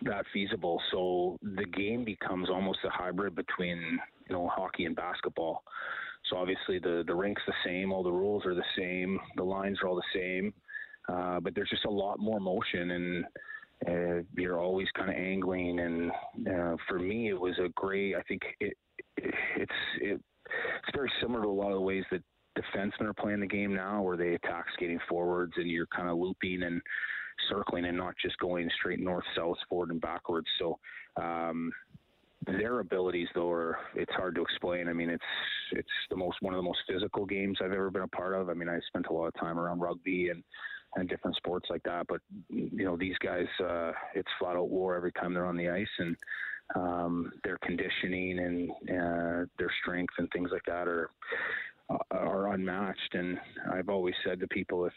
that 0.02 0.24
feasible. 0.32 0.80
So 0.92 1.38
the 1.42 1.64
game 1.64 2.04
becomes 2.04 2.50
almost 2.50 2.80
a 2.84 2.90
hybrid 2.90 3.34
between 3.34 3.98
you 4.28 4.36
know 4.36 4.48
hockey 4.54 4.84
and 4.84 4.94
basketball. 4.94 5.62
So 6.30 6.36
obviously 6.36 6.78
the 6.78 7.02
the 7.06 7.14
rink's 7.14 7.42
the 7.46 7.54
same, 7.64 7.90
all 7.90 8.02
the 8.02 8.12
rules 8.12 8.44
are 8.44 8.54
the 8.54 8.62
same, 8.76 9.18
the 9.36 9.44
lines 9.44 9.78
are 9.82 9.88
all 9.88 9.96
the 9.96 10.02
same, 10.14 10.52
uh, 11.08 11.40
but 11.40 11.54
there's 11.54 11.70
just 11.70 11.86
a 11.86 11.90
lot 11.90 12.20
more 12.20 12.38
motion 12.38 12.92
and. 12.92 13.24
Uh, 13.86 14.22
you're 14.34 14.58
always 14.58 14.88
kind 14.96 15.10
of 15.10 15.16
angling, 15.16 15.80
and 15.80 16.10
uh, 16.48 16.76
for 16.88 16.98
me, 16.98 17.28
it 17.28 17.38
was 17.38 17.52
a 17.58 17.68
great. 17.74 18.14
I 18.16 18.22
think 18.22 18.40
it 18.58 18.74
it's 19.16 19.72
it, 20.00 20.20
it's 20.20 20.94
very 20.94 21.10
similar 21.20 21.42
to 21.42 21.48
a 21.48 21.50
lot 21.50 21.72
of 21.72 21.76
the 21.76 21.80
ways 21.80 22.04
that 22.10 22.22
defensemen 22.56 23.06
are 23.06 23.14
playing 23.14 23.40
the 23.40 23.46
game 23.46 23.74
now, 23.74 24.02
where 24.02 24.16
they 24.16 24.34
attack 24.34 24.66
skating 24.74 25.00
forwards 25.08 25.52
and 25.56 25.70
you're 25.70 25.86
kind 25.86 26.08
of 26.08 26.18
looping 26.18 26.62
and 26.62 26.80
circling 27.50 27.84
and 27.84 27.96
not 27.96 28.14
just 28.20 28.38
going 28.38 28.68
straight 28.78 29.00
north, 29.00 29.24
south, 29.36 29.56
forward, 29.68 29.90
and 29.90 30.00
backwards. 30.00 30.46
So 30.58 30.78
um, 31.20 31.70
their 32.46 32.80
abilities, 32.80 33.28
though, 33.34 33.50
are 33.50 33.78
it's 33.94 34.12
hard 34.12 34.34
to 34.36 34.42
explain. 34.42 34.88
I 34.88 34.92
mean, 34.92 35.10
it's 35.10 35.24
it's 35.72 35.88
the 36.10 36.16
most 36.16 36.38
one 36.40 36.54
of 36.54 36.58
the 36.58 36.62
most 36.62 36.80
physical 36.88 37.26
games 37.26 37.58
I've 37.60 37.72
ever 37.72 37.90
been 37.90 38.02
a 38.02 38.08
part 38.08 38.34
of. 38.34 38.48
I 38.48 38.54
mean, 38.54 38.68
I 38.68 38.78
spent 38.88 39.06
a 39.10 39.12
lot 39.12 39.26
of 39.26 39.34
time 39.34 39.58
around 39.58 39.80
rugby 39.80 40.30
and 40.30 40.42
and 40.94 41.08
different 41.08 41.36
sports 41.36 41.68
like 41.68 41.82
that, 41.82 42.06
but 42.08 42.20
you 42.48 42.84
know, 42.84 42.96
these 42.96 43.16
guys, 43.22 43.46
uh, 43.60 43.92
it's 44.14 44.30
flat 44.38 44.56
out 44.56 44.70
war 44.70 44.96
every 44.96 45.12
time 45.12 45.34
they're 45.34 45.44
on 45.44 45.56
the 45.56 45.68
ice 45.68 45.86
and 45.98 46.16
um, 46.74 47.32
their 47.44 47.58
conditioning 47.58 48.38
and 48.38 48.70
uh, 48.70 49.46
their 49.58 49.70
strength 49.82 50.14
and 50.18 50.28
things 50.32 50.50
like 50.52 50.64
that 50.66 50.88
are 50.88 51.10
are 52.10 52.52
unmatched. 52.52 53.14
And 53.14 53.38
I've 53.72 53.88
always 53.88 54.14
said 54.24 54.40
to 54.40 54.48
people, 54.48 54.86
if 54.86 54.92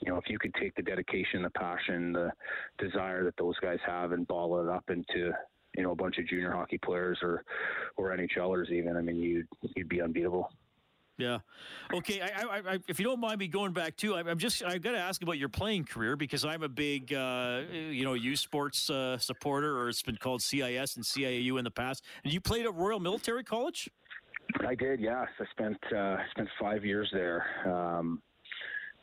you 0.00 0.12
know, 0.12 0.18
if 0.18 0.24
you 0.28 0.38
could 0.38 0.54
take 0.54 0.74
the 0.76 0.82
dedication, 0.82 1.42
the 1.42 1.50
passion, 1.50 2.12
the 2.12 2.30
desire 2.78 3.24
that 3.24 3.36
those 3.36 3.58
guys 3.60 3.78
have, 3.84 4.12
and 4.12 4.26
ball 4.28 4.60
it 4.60 4.68
up 4.68 4.84
into 4.88 5.32
you 5.76 5.82
know 5.82 5.90
a 5.90 5.96
bunch 5.96 6.18
of 6.18 6.26
junior 6.28 6.52
hockey 6.52 6.78
players 6.78 7.18
or 7.22 7.44
or 7.96 8.16
NHLers 8.16 8.70
even, 8.70 8.96
I 8.96 9.00
mean, 9.00 9.16
you'd 9.16 9.48
you'd 9.74 9.88
be 9.88 10.00
unbeatable. 10.00 10.50
Yeah. 11.18 11.40
Okay. 11.92 12.20
I, 12.20 12.42
I, 12.42 12.58
I, 12.58 12.78
if 12.86 13.00
you 13.00 13.04
don't 13.04 13.18
mind 13.18 13.40
me 13.40 13.48
going 13.48 13.72
back 13.72 13.96
too, 13.96 14.14
I, 14.14 14.20
am 14.20 14.38
just 14.38 14.62
I've 14.62 14.82
got 14.82 14.92
to 14.92 14.98
ask 14.98 15.20
about 15.20 15.36
your 15.36 15.48
playing 15.48 15.84
career 15.84 16.16
because 16.16 16.44
I'm 16.44 16.62
a 16.62 16.68
big 16.68 17.12
uh, 17.12 17.62
you 17.72 18.04
know 18.04 18.14
U 18.14 18.36
Sports 18.36 18.88
uh, 18.88 19.18
supporter, 19.18 19.78
or 19.78 19.88
it's 19.88 20.00
been 20.00 20.16
called 20.16 20.42
CIS 20.42 20.94
and 20.94 21.04
CIAU 21.04 21.58
in 21.58 21.64
the 21.64 21.72
past. 21.72 22.04
And 22.22 22.32
you 22.32 22.40
played 22.40 22.66
at 22.66 22.74
Royal 22.74 23.00
Military 23.00 23.42
College. 23.42 23.90
I 24.66 24.76
did. 24.76 25.00
Yes, 25.00 25.26
I 25.40 25.44
spent 25.50 25.78
uh, 25.92 26.16
spent 26.30 26.48
five 26.60 26.84
years 26.84 27.10
there. 27.12 27.44
Um, 27.66 28.22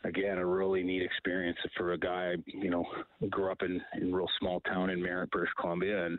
again, 0.06 0.38
a 0.38 0.46
really 0.46 0.84
neat 0.84 1.02
experience 1.02 1.58
for 1.78 1.94
a 1.94 1.98
guy. 1.98 2.36
You 2.46 2.70
know, 2.70 2.86
grew 3.30 3.52
up 3.52 3.62
in 3.62 3.82
in 4.00 4.14
a 4.14 4.16
real 4.16 4.30
small 4.40 4.62
town 4.62 4.90
in 4.90 5.04
Merritt, 5.04 5.32
British 5.32 5.54
Columbia, 5.60 6.06
and 6.06 6.18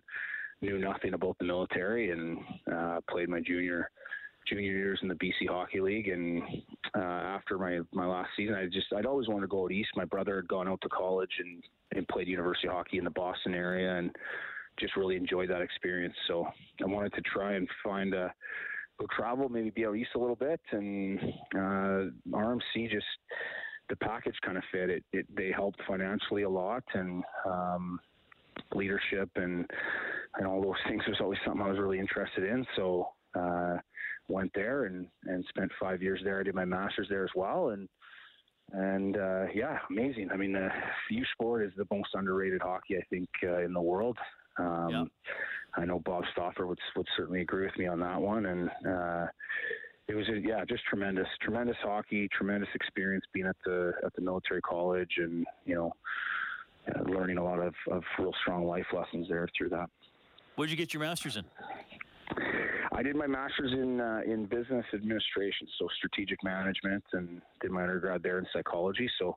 knew 0.60 0.78
nothing 0.78 1.14
about 1.14 1.38
the 1.38 1.46
military, 1.46 2.10
and 2.10 2.38
uh, 2.70 3.00
played 3.08 3.30
my 3.30 3.40
junior 3.40 3.90
junior 4.48 4.72
years 4.72 4.98
in 5.02 5.08
the 5.08 5.14
BC 5.14 5.48
Hockey 5.48 5.80
League, 5.80 6.08
and 6.08 6.42
uh, 6.96 7.00
after 7.00 7.58
my 7.58 7.80
my 7.92 8.06
last 8.06 8.30
season, 8.36 8.54
I 8.54 8.66
just 8.66 8.86
I'd 8.96 9.06
always 9.06 9.28
wanted 9.28 9.42
to 9.42 9.46
go 9.48 9.64
out 9.64 9.72
east. 9.72 9.90
My 9.96 10.04
brother 10.04 10.36
had 10.36 10.48
gone 10.48 10.68
out 10.68 10.80
to 10.82 10.88
college 10.88 11.30
and 11.38 11.62
and 11.94 12.08
played 12.08 12.28
university 12.28 12.68
hockey 12.68 12.98
in 12.98 13.04
the 13.04 13.10
Boston 13.10 13.54
area, 13.54 13.96
and 13.96 14.10
just 14.78 14.96
really 14.96 15.16
enjoyed 15.16 15.50
that 15.50 15.62
experience. 15.62 16.14
So 16.28 16.46
I 16.82 16.86
wanted 16.86 17.14
to 17.14 17.22
try 17.22 17.54
and 17.54 17.68
find 17.82 18.14
a 18.14 18.32
go 18.98 19.06
travel, 19.14 19.48
maybe 19.48 19.70
be 19.70 19.86
out 19.86 19.96
east 19.96 20.10
a 20.14 20.18
little 20.18 20.36
bit, 20.36 20.60
and 20.72 21.18
uh, 21.54 22.10
RMC 22.30 22.90
just 22.90 23.06
the 23.88 23.96
package 23.96 24.36
kind 24.44 24.56
of 24.56 24.64
fit. 24.72 24.90
It, 24.90 25.04
it 25.12 25.26
they 25.36 25.52
helped 25.52 25.80
financially 25.86 26.42
a 26.42 26.50
lot, 26.50 26.84
and 26.94 27.22
um, 27.46 28.00
leadership 28.74 29.30
and 29.36 29.68
and 30.36 30.46
all 30.46 30.62
those 30.62 30.74
things 30.88 31.02
was 31.06 31.18
always 31.20 31.38
something 31.44 31.62
I 31.62 31.70
was 31.70 31.78
really 31.78 31.98
interested 31.98 32.44
in. 32.44 32.66
So 32.76 33.08
uh, 33.34 33.76
went 34.28 34.50
there 34.54 34.84
and 34.84 35.06
and 35.26 35.44
spent 35.48 35.70
five 35.80 36.02
years 36.02 36.20
there. 36.24 36.40
I 36.40 36.42
did 36.42 36.54
my 36.54 36.64
master's 36.64 37.08
there 37.08 37.24
as 37.24 37.30
well, 37.34 37.70
and 37.70 37.88
and 38.72 39.16
uh, 39.16 39.44
yeah, 39.54 39.78
amazing. 39.90 40.30
I 40.32 40.36
mean, 40.36 40.52
the 40.52 40.68
U 41.10 41.24
Sport 41.32 41.64
is 41.64 41.72
the 41.76 41.86
most 41.90 42.10
underrated 42.14 42.62
hockey 42.62 42.96
I 42.96 43.02
think 43.10 43.28
uh, 43.44 43.60
in 43.60 43.72
the 43.72 43.80
world. 43.80 44.18
Um, 44.58 44.88
yeah. 44.90 45.04
I 45.76 45.84
know 45.84 46.00
Bob 46.00 46.24
Stauffer 46.32 46.66
would 46.66 46.78
would 46.96 47.06
certainly 47.16 47.42
agree 47.42 47.66
with 47.66 47.76
me 47.76 47.86
on 47.86 48.00
that 48.00 48.20
one, 48.20 48.46
and 48.46 48.70
uh, 48.86 49.26
it 50.08 50.14
was 50.14 50.28
a, 50.28 50.38
yeah, 50.38 50.64
just 50.64 50.84
tremendous, 50.84 51.28
tremendous 51.42 51.76
hockey, 51.82 52.28
tremendous 52.36 52.68
experience 52.74 53.24
being 53.32 53.46
at 53.46 53.56
the 53.64 53.92
at 54.04 54.14
the 54.14 54.22
military 54.22 54.62
college, 54.62 55.12
and 55.18 55.46
you 55.64 55.74
know, 55.74 55.92
uh, 56.88 57.02
learning 57.10 57.38
a 57.38 57.44
lot 57.44 57.58
of 57.58 57.74
of 57.90 58.02
real 58.18 58.32
strong 58.42 58.66
life 58.66 58.86
lessons 58.92 59.28
there 59.28 59.48
through 59.56 59.68
that. 59.68 59.90
Did 60.58 60.70
you 60.70 60.76
get 60.76 60.94
your 60.94 61.02
master's 61.02 61.36
in? 61.36 61.44
I 62.92 63.02
did 63.02 63.16
my 63.16 63.26
master's 63.26 63.72
in 63.72 64.00
uh, 64.00 64.20
in 64.26 64.46
business 64.46 64.84
administration, 64.94 65.66
so 65.78 65.86
strategic 65.98 66.42
management, 66.42 67.04
and 67.12 67.42
did 67.60 67.70
my 67.70 67.82
undergrad 67.82 68.22
there 68.22 68.38
in 68.38 68.46
psychology. 68.52 69.08
So, 69.18 69.36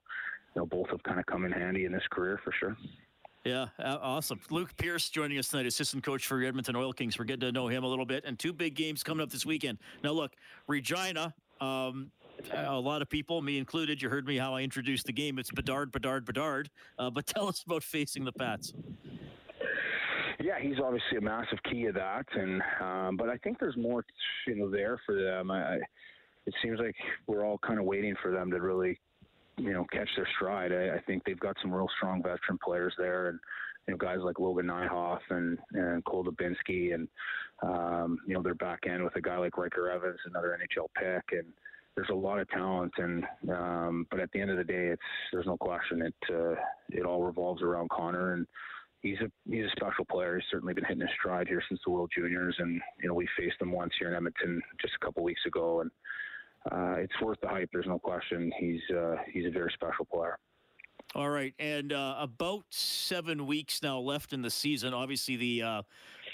you 0.55 0.61
know, 0.61 0.65
both 0.65 0.89
have 0.89 1.03
kind 1.03 1.19
of 1.19 1.25
come 1.25 1.45
in 1.45 1.51
handy 1.51 1.85
in 1.85 1.91
this 1.91 2.03
career 2.09 2.39
for 2.43 2.53
sure. 2.59 2.77
Yeah, 3.45 3.67
awesome. 3.79 4.39
Luke 4.49 4.75
Pierce 4.77 5.09
joining 5.09 5.37
us 5.37 5.47
tonight, 5.47 5.65
assistant 5.65 6.03
coach 6.03 6.27
for 6.27 6.43
Edmonton 6.43 6.75
Oil 6.75 6.93
Kings. 6.93 7.17
We're 7.17 7.25
getting 7.25 7.47
to 7.47 7.51
know 7.51 7.67
him 7.67 7.83
a 7.83 7.87
little 7.87 8.05
bit, 8.05 8.25
and 8.25 8.37
two 8.37 8.53
big 8.53 8.75
games 8.75 9.01
coming 9.01 9.23
up 9.23 9.29
this 9.29 9.45
weekend. 9.45 9.77
Now, 10.03 10.11
look, 10.11 10.33
Regina. 10.67 11.33
Um, 11.61 12.11
a 12.53 12.79
lot 12.79 13.01
of 13.01 13.09
people, 13.09 13.41
me 13.41 13.57
included, 13.57 14.01
you 14.01 14.09
heard 14.09 14.25
me 14.25 14.37
how 14.37 14.55
I 14.55 14.61
introduced 14.61 15.05
the 15.05 15.11
game. 15.11 15.39
It's 15.39 15.51
Bedard, 15.51 15.91
Bedard, 15.91 16.25
Bedard. 16.25 16.69
Uh, 16.97 17.09
but 17.09 17.25
tell 17.27 17.47
us 17.47 17.63
about 17.63 17.83
facing 17.83 18.23
the 18.23 18.31
Pats. 18.31 18.73
Yeah, 20.41 20.55
he's 20.61 20.79
obviously 20.81 21.17
a 21.17 21.21
massive 21.21 21.59
key 21.69 21.87
of 21.87 21.95
that, 21.95 22.25
and 22.33 22.61
um, 22.81 23.17
but 23.17 23.27
I 23.27 23.35
think 23.37 23.59
there's 23.59 23.75
more, 23.75 24.05
you 24.47 24.55
know, 24.55 24.69
there 24.69 24.99
for 25.05 25.15
them. 25.15 25.51
I, 25.51 25.75
it 26.45 26.53
seems 26.63 26.79
like 26.79 26.95
we're 27.27 27.45
all 27.45 27.57
kind 27.57 27.77
of 27.77 27.85
waiting 27.85 28.15
for 28.21 28.31
them 28.31 28.49
to 28.51 28.61
really, 28.61 28.97
you 29.57 29.73
know, 29.73 29.85
catch 29.91 30.07
their 30.15 30.27
stride. 30.37 30.71
I, 30.71 30.95
I 30.95 31.01
think 31.05 31.23
they've 31.25 31.39
got 31.39 31.57
some 31.61 31.73
real 31.73 31.89
strong 31.97 32.23
veteran 32.23 32.57
players 32.63 32.93
there, 32.97 33.27
and 33.27 33.39
you 33.85 33.93
know, 33.93 33.97
guys 33.97 34.19
like 34.23 34.39
Logan 34.39 34.67
Nijhoff 34.67 35.19
and 35.29 35.57
and 35.73 36.05
Cole 36.05 36.23
Dubinsky, 36.23 36.93
and 36.93 37.09
um, 37.61 38.17
you 38.25 38.33
know, 38.33 38.41
they're 38.41 38.55
back 38.55 38.79
end 38.89 39.03
with 39.03 39.17
a 39.17 39.21
guy 39.21 39.37
like 39.37 39.57
Ryker 39.57 39.91
Evans, 39.91 40.19
another 40.25 40.57
NHL 40.57 40.87
pick, 40.95 41.37
and 41.37 41.47
there's 41.95 42.09
a 42.11 42.15
lot 42.15 42.39
of 42.39 42.47
talent 42.47 42.93
and 42.97 43.25
um, 43.51 44.07
but 44.09 44.21
at 44.21 44.31
the 44.31 44.39
end 44.39 44.49
of 44.49 44.55
the 44.57 44.63
day 44.63 44.87
it's 44.87 45.01
there's 45.33 45.45
no 45.45 45.57
question 45.57 46.01
it 46.01 46.15
uh, 46.33 46.55
it 46.89 47.05
all 47.05 47.23
revolves 47.23 47.61
around 47.61 47.89
Connor 47.89 48.35
and 48.35 48.47
he's 49.01 49.17
a 49.21 49.31
he's 49.49 49.65
a 49.65 49.71
special 49.71 50.05
player. 50.05 50.35
He's 50.35 50.45
certainly 50.51 50.73
been 50.73 50.85
hitting 50.85 51.01
his 51.01 51.09
stride 51.19 51.47
here 51.47 51.63
since 51.67 51.79
the 51.85 51.91
World 51.91 52.11
Juniors, 52.15 52.55
and 52.59 52.81
you 53.01 53.07
know 53.07 53.13
we 53.13 53.27
faced 53.37 53.61
him 53.61 53.71
once 53.71 53.93
here 53.99 54.09
in 54.09 54.15
Edmonton 54.15 54.61
just 54.81 54.93
a 55.01 55.05
couple 55.05 55.23
weeks 55.23 55.41
ago, 55.45 55.81
and 55.81 55.91
uh, 56.71 56.99
it's 56.99 57.13
worth 57.21 57.39
the 57.41 57.47
hype. 57.47 57.69
There's 57.71 57.87
no 57.87 57.99
question. 57.99 58.51
He's 58.59 58.81
uh, 58.95 59.15
he's 59.31 59.45
a 59.45 59.51
very 59.51 59.71
special 59.73 60.05
player. 60.05 60.37
All 61.15 61.29
right, 61.29 61.53
and 61.57 61.91
uh, 61.91 62.17
about 62.19 62.65
seven 62.69 63.47
weeks 63.47 63.81
now 63.81 63.99
left 63.99 64.31
in 64.33 64.41
the 64.41 64.51
season. 64.51 64.93
Obviously, 64.93 65.37
the 65.37 65.63
uh, 65.63 65.81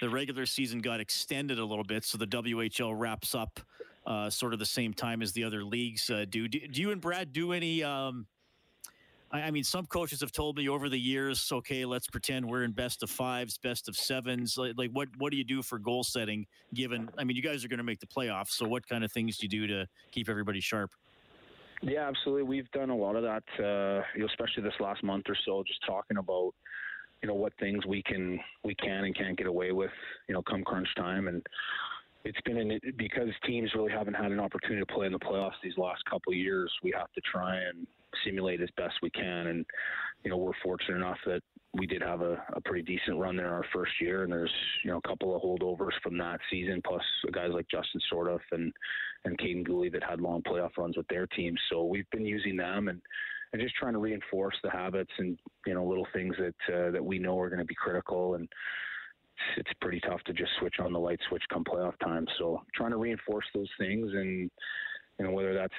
the 0.01 0.09
regular 0.09 0.45
season 0.45 0.79
got 0.79 0.99
extended 0.99 1.59
a 1.59 1.65
little 1.65 1.83
bit, 1.83 2.03
so 2.03 2.17
the 2.17 2.27
WHL 2.27 2.93
wraps 2.97 3.33
up 3.35 3.59
uh, 4.05 4.29
sort 4.29 4.53
of 4.53 4.59
the 4.59 4.65
same 4.65 4.93
time 4.93 5.21
as 5.21 5.31
the 5.31 5.43
other 5.43 5.63
leagues 5.63 6.09
uh, 6.09 6.25
do. 6.29 6.47
do. 6.47 6.67
Do 6.67 6.81
you 6.81 6.91
and 6.91 6.99
Brad 6.99 7.31
do 7.31 7.53
any? 7.53 7.83
Um, 7.83 8.27
I, 9.43 9.51
mean, 9.51 9.63
some 9.63 9.85
coaches 9.85 10.21
have 10.21 10.31
told 10.31 10.57
me 10.57 10.69
over 10.69 10.89
the 10.89 10.99
years, 10.99 11.49
okay, 11.51 11.85
let's 11.85 12.07
pretend 12.07 12.45
we're 12.45 12.63
in 12.63 12.71
best 12.71 13.03
of 13.03 13.09
fives, 13.09 13.57
best 13.57 13.87
of 13.87 13.95
sevens. 13.95 14.57
Like, 14.57 14.73
like 14.77 14.91
what 14.91 15.09
what 15.17 15.31
do 15.31 15.37
you 15.37 15.43
do 15.43 15.61
for 15.61 15.79
goal 15.79 16.03
setting? 16.03 16.45
Given, 16.73 17.09
I 17.17 17.23
mean, 17.23 17.35
you 17.35 17.43
guys 17.43 17.63
are 17.65 17.67
going 17.67 17.77
to 17.77 17.83
make 17.83 17.99
the 17.99 18.07
playoffs, 18.07 18.51
so 18.51 18.67
what 18.67 18.87
kind 18.87 19.03
of 19.03 19.11
things 19.11 19.37
do 19.37 19.45
you 19.45 19.49
do 19.49 19.67
to 19.67 19.87
keep 20.11 20.29
everybody 20.29 20.59
sharp? 20.59 20.91
Yeah, 21.81 22.07
absolutely. 22.07 22.43
We've 22.43 22.71
done 22.71 22.89
a 22.89 22.95
lot 22.95 23.15
of 23.15 23.23
that, 23.23 23.43
uh, 23.63 24.23
especially 24.25 24.63
this 24.63 24.79
last 24.79 25.03
month 25.03 25.25
or 25.27 25.37
so, 25.45 25.63
just 25.67 25.79
talking 25.85 26.17
about 26.17 26.53
you 27.21 27.27
know 27.27 27.35
what 27.35 27.53
things 27.59 27.85
we 27.85 28.03
can 28.03 28.39
we 28.63 28.75
can 28.75 29.05
and 29.05 29.15
can't 29.15 29.37
get 29.37 29.47
away 29.47 29.71
with, 29.71 29.91
you 30.27 30.33
know, 30.33 30.41
come 30.41 30.63
crunch 30.63 30.89
time 30.95 31.27
and 31.27 31.45
it's 32.25 32.41
been 32.41 32.57
an, 32.57 32.79
because 32.97 33.29
teams 33.45 33.71
really 33.75 33.91
haven't 33.91 34.15
had 34.15 34.31
an 34.31 34.39
opportunity 34.39 34.83
to 34.83 34.93
play 34.93 35.05
in 35.05 35.13
the 35.13 35.19
playoffs 35.19 35.53
these 35.63 35.77
last 35.77 36.03
couple 36.09 36.33
years. 36.33 36.71
We 36.83 36.91
have 36.97 37.11
to 37.13 37.21
try 37.21 37.55
and 37.55 37.85
simulate 38.23 38.61
as 38.61 38.69
best 38.77 38.95
we 39.01 39.09
can. 39.09 39.47
And, 39.47 39.65
you 40.23 40.31
know, 40.31 40.37
we're 40.37 40.51
fortunate 40.63 40.97
enough 40.97 41.17
that 41.25 41.41
we 41.73 41.85
did 41.85 42.01
have 42.01 42.21
a, 42.21 42.41
a 42.53 42.61
pretty 42.61 42.83
decent 42.83 43.19
run 43.19 43.35
there 43.35 43.53
our 43.53 43.65
first 43.73 43.91
year. 43.99 44.23
And 44.23 44.31
there's, 44.31 44.51
you 44.83 44.91
know, 44.91 44.97
a 45.03 45.07
couple 45.07 45.35
of 45.35 45.41
holdovers 45.41 45.91
from 46.01 46.17
that 46.19 46.39
season, 46.49 46.81
plus 46.85 47.03
guys 47.33 47.51
like 47.51 47.67
Justin 47.69 48.01
Sourdif 48.11 48.39
and, 48.51 48.71
and 49.25 49.37
Kaiden 49.37 49.67
Guhle 49.67 49.91
that 49.91 50.03
had 50.03 50.21
long 50.21 50.41
playoff 50.41 50.77
runs 50.77 50.97
with 50.97 51.07
their 51.07 51.27
teams. 51.27 51.59
So 51.69 51.83
we've 51.83 52.09
been 52.11 52.25
using 52.25 52.55
them 52.55 52.87
and, 52.87 53.01
and 53.51 53.61
just 53.61 53.75
trying 53.75 53.93
to 53.93 53.99
reinforce 53.99 54.55
the 54.63 54.69
habits 54.69 55.11
and, 55.17 55.37
you 55.65 55.73
know, 55.73 55.85
little 55.85 56.07
things 56.13 56.35
that, 56.37 56.73
uh, 56.73 56.91
that 56.91 57.03
we 57.03 57.19
know 57.19 57.39
are 57.39 57.49
going 57.49 57.59
to 57.59 57.65
be 57.65 57.75
critical. 57.75 58.35
And, 58.35 58.47
it's 59.57 59.71
pretty 59.81 59.99
tough 59.99 60.21
to 60.23 60.33
just 60.33 60.51
switch 60.59 60.75
on 60.79 60.93
the 60.93 60.99
light 60.99 61.19
switch 61.27 61.43
come 61.51 61.63
playoff 61.63 61.97
time. 61.99 62.25
So 62.37 62.61
trying 62.73 62.91
to 62.91 62.97
reinforce 62.97 63.45
those 63.53 63.69
things 63.77 64.11
and 64.13 64.49
you 65.19 65.25
know 65.25 65.31
whether 65.31 65.53
that's 65.53 65.73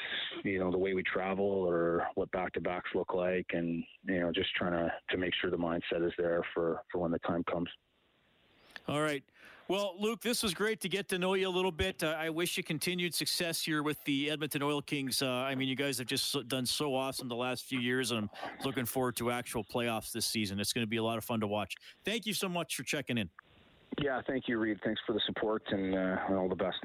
you 0.44 0.58
know 0.58 0.70
the 0.70 0.78
way 0.78 0.94
we 0.94 1.02
travel 1.02 1.44
or 1.44 2.06
what 2.14 2.30
back 2.30 2.52
to 2.54 2.60
backs 2.60 2.90
look 2.94 3.14
like, 3.14 3.46
and 3.52 3.84
you 4.06 4.20
know 4.20 4.32
just 4.32 4.54
trying 4.54 4.72
to 4.72 4.92
to 5.10 5.16
make 5.16 5.32
sure 5.40 5.50
the 5.50 5.56
mindset 5.56 6.06
is 6.06 6.12
there 6.18 6.42
for 6.54 6.82
for 6.90 6.98
when 6.98 7.10
the 7.10 7.18
time 7.20 7.44
comes. 7.50 7.68
All 8.88 9.00
right. 9.00 9.22
Well, 9.68 9.96
Luke, 9.98 10.20
this 10.20 10.44
was 10.44 10.54
great 10.54 10.80
to 10.82 10.88
get 10.88 11.08
to 11.08 11.18
know 11.18 11.34
you 11.34 11.48
a 11.48 11.50
little 11.50 11.72
bit. 11.72 12.04
Uh, 12.04 12.14
I 12.16 12.30
wish 12.30 12.56
you 12.56 12.62
continued 12.62 13.12
success 13.14 13.60
here 13.60 13.82
with 13.82 14.02
the 14.04 14.30
Edmonton 14.30 14.62
Oil 14.62 14.80
Kings. 14.80 15.22
Uh, 15.22 15.28
I 15.28 15.56
mean, 15.56 15.66
you 15.66 15.74
guys 15.74 15.98
have 15.98 16.06
just 16.06 16.36
done 16.46 16.64
so 16.66 16.94
awesome 16.94 17.26
the 17.26 17.34
last 17.34 17.64
few 17.64 17.80
years, 17.80 18.12
and 18.12 18.20
I'm 18.20 18.30
looking 18.64 18.84
forward 18.84 19.16
to 19.16 19.32
actual 19.32 19.64
playoffs 19.64 20.12
this 20.12 20.24
season. 20.24 20.60
It's 20.60 20.72
going 20.72 20.86
to 20.86 20.88
be 20.88 20.98
a 20.98 21.02
lot 21.02 21.18
of 21.18 21.24
fun 21.24 21.40
to 21.40 21.48
watch. 21.48 21.74
Thank 22.04 22.26
you 22.26 22.32
so 22.32 22.48
much 22.48 22.76
for 22.76 22.84
checking 22.84 23.18
in. 23.18 23.28
Yeah, 24.02 24.20
thank 24.26 24.46
you, 24.46 24.58
Reid. 24.58 24.78
Thanks 24.84 25.00
for 25.06 25.14
the 25.14 25.20
support 25.26 25.62
and, 25.70 25.94
uh, 25.94 26.18
all 26.30 26.48
the 26.48 26.54
best. 26.54 26.76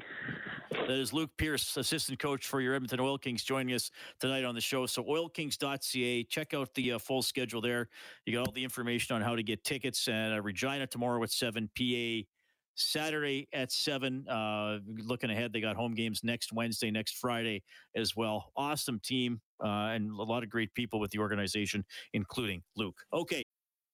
That 0.70 0.90
is 0.90 1.12
Luke 1.12 1.30
Pierce, 1.36 1.76
assistant 1.76 2.18
coach 2.18 2.46
for 2.46 2.60
your 2.60 2.74
Edmonton 2.74 3.00
Oil 3.00 3.18
Kings, 3.18 3.44
joining 3.44 3.74
us 3.74 3.90
tonight 4.18 4.44
on 4.44 4.54
the 4.54 4.60
show. 4.62 4.86
So, 4.86 5.04
oilkings.ca, 5.04 6.24
check 6.24 6.54
out 6.54 6.72
the 6.74 6.92
uh, 6.92 6.98
full 6.98 7.20
schedule 7.20 7.60
there. 7.60 7.88
You 8.24 8.32
got 8.32 8.46
all 8.46 8.52
the 8.52 8.64
information 8.64 9.14
on 9.14 9.20
how 9.20 9.36
to 9.36 9.42
get 9.42 9.62
tickets. 9.62 10.08
And 10.08 10.34
uh, 10.34 10.40
Regina 10.40 10.86
tomorrow 10.86 11.22
at 11.22 11.30
7, 11.30 11.68
PA 11.76 12.26
Saturday 12.74 13.48
at 13.52 13.70
7. 13.70 14.26
Uh, 14.26 14.78
looking 15.04 15.30
ahead, 15.30 15.52
they 15.52 15.60
got 15.60 15.76
home 15.76 15.94
games 15.94 16.22
next 16.24 16.52
Wednesday, 16.52 16.90
next 16.90 17.16
Friday 17.18 17.62
as 17.94 18.16
well. 18.16 18.52
Awesome 18.56 18.98
team 19.00 19.40
uh, 19.62 19.90
and 19.92 20.10
a 20.10 20.22
lot 20.22 20.42
of 20.42 20.50
great 20.50 20.72
people 20.74 20.98
with 20.98 21.10
the 21.10 21.18
organization, 21.18 21.84
including 22.14 22.62
Luke. 22.76 22.98
Okay. 23.12 23.41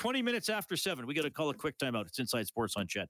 20 0.00 0.22
minutes 0.22 0.48
after 0.48 0.78
seven, 0.78 1.06
we 1.06 1.12
got 1.12 1.24
to 1.24 1.30
call 1.30 1.50
a 1.50 1.54
quick 1.54 1.76
timeout. 1.76 2.06
It's 2.06 2.18
Inside 2.18 2.46
Sports 2.46 2.74
on 2.74 2.86
CHED. 2.86 3.06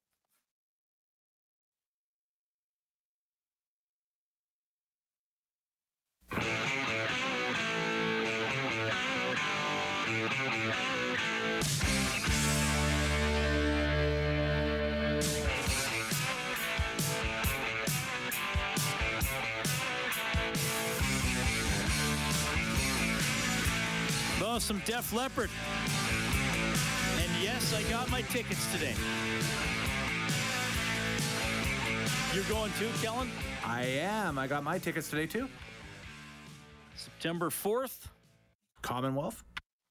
Oh, 24.42 24.58
some 24.58 24.82
Def 24.84 25.12
Leppard. 25.12 25.50
Yes, 27.70 27.86
I 27.86 27.90
got 27.90 28.10
my 28.10 28.22
tickets 28.22 28.72
today. 28.72 28.94
You're 32.34 32.44
going 32.44 32.72
too, 32.78 32.88
Kellen? 33.00 33.30
I 33.64 33.84
am. 33.84 34.38
I 34.38 34.46
got 34.46 34.64
my 34.64 34.78
tickets 34.78 35.08
today 35.08 35.26
too. 35.26 35.48
September 36.96 37.48
4th, 37.50 38.08
Commonwealth. 38.82 39.44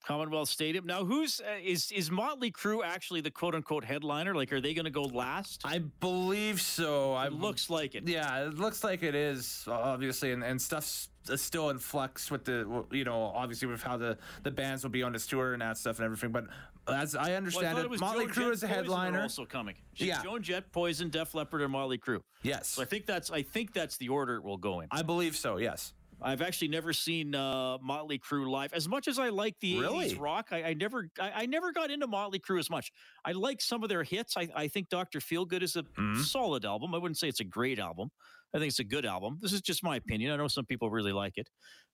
Commonwealth 0.04 0.48
Stadium. 0.48 0.86
Now, 0.86 1.04
who's 1.04 1.40
uh, 1.40 1.58
is 1.62 1.92
is 1.92 2.10
Motley 2.10 2.50
Crue 2.50 2.80
actually 2.84 3.20
the 3.20 3.30
quote 3.30 3.54
unquote 3.54 3.84
headliner? 3.84 4.34
Like, 4.34 4.52
are 4.52 4.60
they 4.60 4.74
going 4.74 4.86
to 4.86 4.90
go 4.90 5.02
last? 5.02 5.62
I 5.64 5.78
believe 5.78 6.60
so. 6.60 7.12
I 7.12 7.26
It 7.26 7.34
looks 7.34 7.70
like 7.70 7.94
it. 7.94 8.08
Yeah, 8.08 8.46
it 8.46 8.58
looks 8.58 8.82
like 8.82 9.02
it 9.02 9.14
is 9.14 9.64
obviously, 9.68 10.32
and, 10.32 10.42
and 10.42 10.60
stuff's 10.60 11.10
uh, 11.30 11.36
still 11.36 11.70
in 11.70 11.78
flux 11.78 12.30
with 12.30 12.44
the 12.44 12.84
you 12.90 13.04
know 13.04 13.32
obviously 13.34 13.68
with 13.68 13.82
how 13.82 13.96
the 13.96 14.16
the 14.42 14.50
bands 14.50 14.82
will 14.82 14.90
be 14.90 15.02
on 15.02 15.12
this 15.12 15.26
tour 15.26 15.52
and 15.52 15.62
that 15.62 15.78
stuff 15.78 15.98
and 15.98 16.06
everything. 16.06 16.32
But 16.32 16.46
as 16.94 17.14
I 17.14 17.22
Well, 17.22 17.30
I 17.30 17.34
understand 17.34 17.78
it, 17.78 17.90
was 17.90 18.00
Motley 18.00 18.26
Crue 18.26 18.52
is 18.52 18.62
a 18.62 18.66
headliner. 18.66 19.22
also 19.22 19.44
coming. 19.44 19.76
Yeah. 19.96 20.22
Joan 20.22 20.42
Jett, 20.42 20.72
Poison, 20.72 21.08
Def 21.10 21.34
Leppard, 21.34 21.62
and 21.62 21.72
Motley 21.72 21.98
Crue. 21.98 22.20
Yes, 22.42 22.68
So 22.68 22.82
I 22.82 22.84
think 22.84 23.06
that's 23.06 23.30
I 23.30 23.42
think 23.42 23.72
that's 23.72 23.96
the 23.96 24.08
order 24.08 24.36
it 24.36 24.42
will 24.44 24.56
go 24.58 24.80
in. 24.80 24.88
I 24.90 25.02
believe 25.02 25.36
so. 25.36 25.56
Yes. 25.58 25.92
I've 26.22 26.42
actually 26.42 26.68
never 26.68 26.92
seen 26.92 27.34
uh, 27.34 27.78
Motley 27.80 28.18
Crue 28.18 28.46
live. 28.46 28.74
As 28.74 28.86
much 28.86 29.08
as 29.08 29.18
I 29.18 29.30
like 29.30 29.58
the 29.60 29.78
Really? 29.80 30.10
80s 30.10 30.20
rock, 30.20 30.48
I, 30.50 30.62
I 30.64 30.74
never 30.74 31.08
I, 31.18 31.30
I 31.34 31.46
never 31.46 31.72
got 31.72 31.90
into 31.90 32.06
Motley 32.06 32.38
Crue 32.38 32.58
as 32.58 32.68
much. 32.68 32.92
I 33.24 33.32
like 33.32 33.62
some 33.62 33.82
of 33.82 33.88
their 33.88 34.02
hits. 34.04 34.36
I, 34.36 34.48
I 34.54 34.68
think 34.68 34.90
Dr. 34.90 35.20
Feelgood 35.20 35.62
is 35.62 35.76
a 35.76 35.82
Mhm. 35.82 36.18
solid 36.22 36.66
album. 36.66 36.94
I 36.94 36.98
wouldn't 36.98 37.16
say 37.16 37.28
it's 37.28 37.40
a 37.40 37.44
great 37.44 37.78
album. 37.78 38.10
I 38.54 38.58
think 38.58 38.68
it's 38.68 38.78
a 38.80 38.84
good 38.84 39.06
album. 39.06 39.38
This 39.40 39.52
is 39.52 39.60
just 39.60 39.82
my 39.84 39.96
opinion. 39.96 40.32
I 40.32 40.36
know 40.36 40.48
some 40.48 40.64
people 40.64 40.90
really 40.90 41.12
like 41.12 41.38
it. 41.38 41.48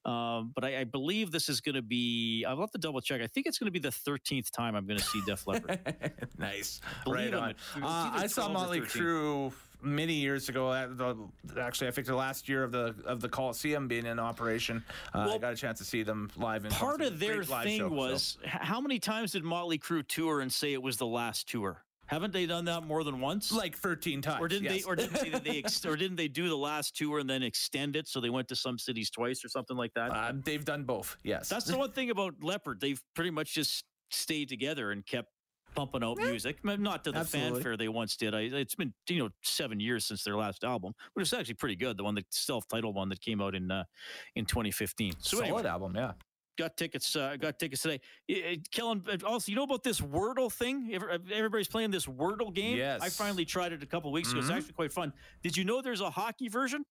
Um, 0.05 0.53
but 0.55 0.65
I, 0.65 0.81
I 0.81 0.85
believe 0.85 1.33
this 1.33 1.49
is 1.49 1.61
going 1.61 1.75
to 1.75 1.83
be, 1.83 2.45
I'll 2.47 2.61
have 2.61 2.71
to 2.71 2.79
double 2.79 3.01
check. 3.01 3.21
I 3.21 3.27
think 3.27 3.47
it's 3.47 3.59
going 3.59 3.67
to 3.67 3.73
be 3.73 3.81
the 3.81 3.89
13th 3.89 4.51
time 4.53 4.77
I'm 4.77 4.87
going 4.87 4.99
to 4.99 5.05
see 5.05 5.21
Def 5.27 5.47
Leppard. 5.47 5.81
nice. 6.39 6.81
Believe 7.05 7.33
right 7.33 7.55
on. 7.75 7.83
Uh, 7.83 8.11
I 8.15 8.27
saw 8.29 8.47
12 8.47 8.51
or 8.51 8.55
Motley 8.55 8.81
Crue 8.83 9.53
many 9.83 10.15
years 10.15 10.49
ago. 10.49 10.73
At 10.73 10.97
the, 10.97 11.17
actually, 11.61 11.89
I 11.89 11.91
think 11.91 12.07
the 12.07 12.15
last 12.15 12.49
year 12.49 12.63
of 12.63 12.73
the 12.73 12.95
of 13.05 13.21
the 13.21 13.29
Coliseum 13.29 13.89
being 13.89 14.07
in 14.07 14.19
operation, 14.19 14.85
uh, 15.15 15.31
I 15.33 15.39
got 15.39 15.52
a 15.52 15.57
chance 15.57 15.78
to 15.78 15.85
see 15.85 16.02
them 16.02 16.30
live. 16.37 16.65
In 16.65 16.71
Part 16.71 16.99
concert. 17.00 17.15
of 17.15 17.21
their 17.21 17.45
thing 17.45 17.78
show, 17.78 17.89
was 17.89 18.39
h- 18.45 18.50
how 18.50 18.80
many 18.80 18.99
times 18.99 19.33
did 19.33 19.45
Motley 19.45 19.78
Crue 19.78 20.07
tour 20.07 20.41
and 20.41 20.52
say 20.52 20.73
it 20.73 20.83
was 20.83 20.97
the 20.97 21.07
last 21.07 21.49
tour? 21.49 21.83
Haven't 22.06 22.32
they 22.32 22.47
done 22.47 22.64
that 22.66 22.82
more 22.82 23.04
than 23.04 23.21
once? 23.21 23.52
like 23.52 23.76
13 23.76 24.23
times. 24.23 24.40
or 24.40 24.49
didn't 24.49 24.64
yes. 24.64 24.73
they? 24.73 24.82
Or 24.82 24.97
didn't 24.97 25.42
they? 25.45 25.50
they 25.50 25.58
ex, 25.58 25.84
or 25.86 25.97
didn't 25.97 26.16
they 26.16 26.28
do 26.28 26.49
the 26.49 26.56
last 26.56 26.97
tour 26.97 27.19
and 27.19 27.28
then 27.28 27.42
extend 27.42 27.97
it 27.97 28.08
so 28.08 28.21
they 28.21 28.30
went 28.30 28.49
to 28.49 28.56
some 28.56 28.78
cities 28.78 29.10
twice 29.10 29.45
or 29.45 29.49
something 29.49 29.76
like 29.76 29.92
that? 29.95 30.10
Uh, 30.10 30.32
they've 30.45 30.64
done 30.64 30.84
both. 30.84 31.16
Yes. 31.23 31.49
That's 31.49 31.66
the 31.66 31.76
one 31.76 31.92
thing 31.92 32.10
about 32.10 32.34
Leppard. 32.42 32.80
They've 32.80 33.00
pretty 33.14 33.30
much 33.30 33.54
just 33.54 33.84
stayed 34.10 34.49
together 34.49 34.92
and 34.92 35.04
kept 35.04 35.28
pumping 35.75 36.02
out 36.02 36.16
music. 36.19 36.64
Not 36.64 37.04
to 37.04 37.12
the 37.12 37.19
Absolutely. 37.19 37.54
fanfare 37.54 37.76
they 37.76 37.88
once 37.88 38.16
did. 38.16 38.34
I, 38.34 38.40
it's 38.40 38.75
been 38.75 38.92
you 39.08 39.23
know 39.23 39.28
seven 39.42 39.78
years 39.78 40.06
since 40.06 40.25
their 40.25 40.36
last 40.36 40.64
album, 40.64 40.92
but 41.14 41.21
it's 41.21 41.32
actually 41.32 41.54
pretty 41.54 41.76
good. 41.76 41.97
The 41.97 42.04
one, 42.04 42.14
the 42.14 42.25
self-titled 42.30 42.95
one 42.95 43.08
that 43.10 43.21
came 43.21 43.40
out 43.40 43.54
in 43.54 43.71
uh, 43.71 43.84
in 44.34 44.47
2015. 44.47 45.12
So 45.19 45.36
solid 45.36 45.45
anyway, 45.45 45.69
album. 45.69 45.92
Yeah. 45.95 46.12
Got 46.56 46.76
tickets. 46.76 47.14
Uh, 47.14 47.36
got 47.38 47.58
tickets 47.58 47.82
today. 47.82 48.00
Kellen, 48.73 49.02
also, 49.25 49.50
you 49.50 49.56
know 49.56 49.62
about 49.64 49.82
this 49.82 50.00
Wordle 50.00 50.52
thing? 50.52 50.90
Uh, 50.95 51.19
Everybody's 51.32 51.69
playing 51.69 51.90
this 51.90 52.06
Wordle 52.06 52.52
game. 52.52 52.75
I 52.75 52.78
Yes. 52.78 53.00
Mm-hmm. 53.00 53.08
finally 53.10 53.45
tried 53.45 53.73
it 53.73 53.82
a 53.82 53.86
couple 53.86 54.10
weeks 54.12 54.30
ago. 54.30 54.40
It's 54.40 54.50
actually 54.50 54.73
quite 54.73 54.92
fun. 54.92 55.12
Did 55.42 55.56
you 55.56 55.64
know 55.64 55.82
there's 55.82 56.00
a 56.00 56.10
hockey 56.10 56.49
version? 56.49 56.84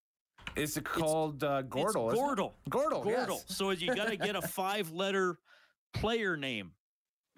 Is 0.56 0.78
it 0.78 0.84
called 0.84 1.44
uh, 1.44 1.64
Gordle? 1.64 2.12
It's 2.12 2.20
isn't 2.20 2.30
it? 2.30 2.38
Gordle. 2.38 2.52
Gordle. 2.70 3.04
Gordle. 3.04 3.30
Yes. 3.30 3.46
So 3.48 3.72
you 3.72 3.94
got 3.96 4.08
to 4.10 4.18
get 4.18 4.36
a 4.36 4.42
five-letter 4.48 5.38
player 5.94 6.38
name. 6.38 6.72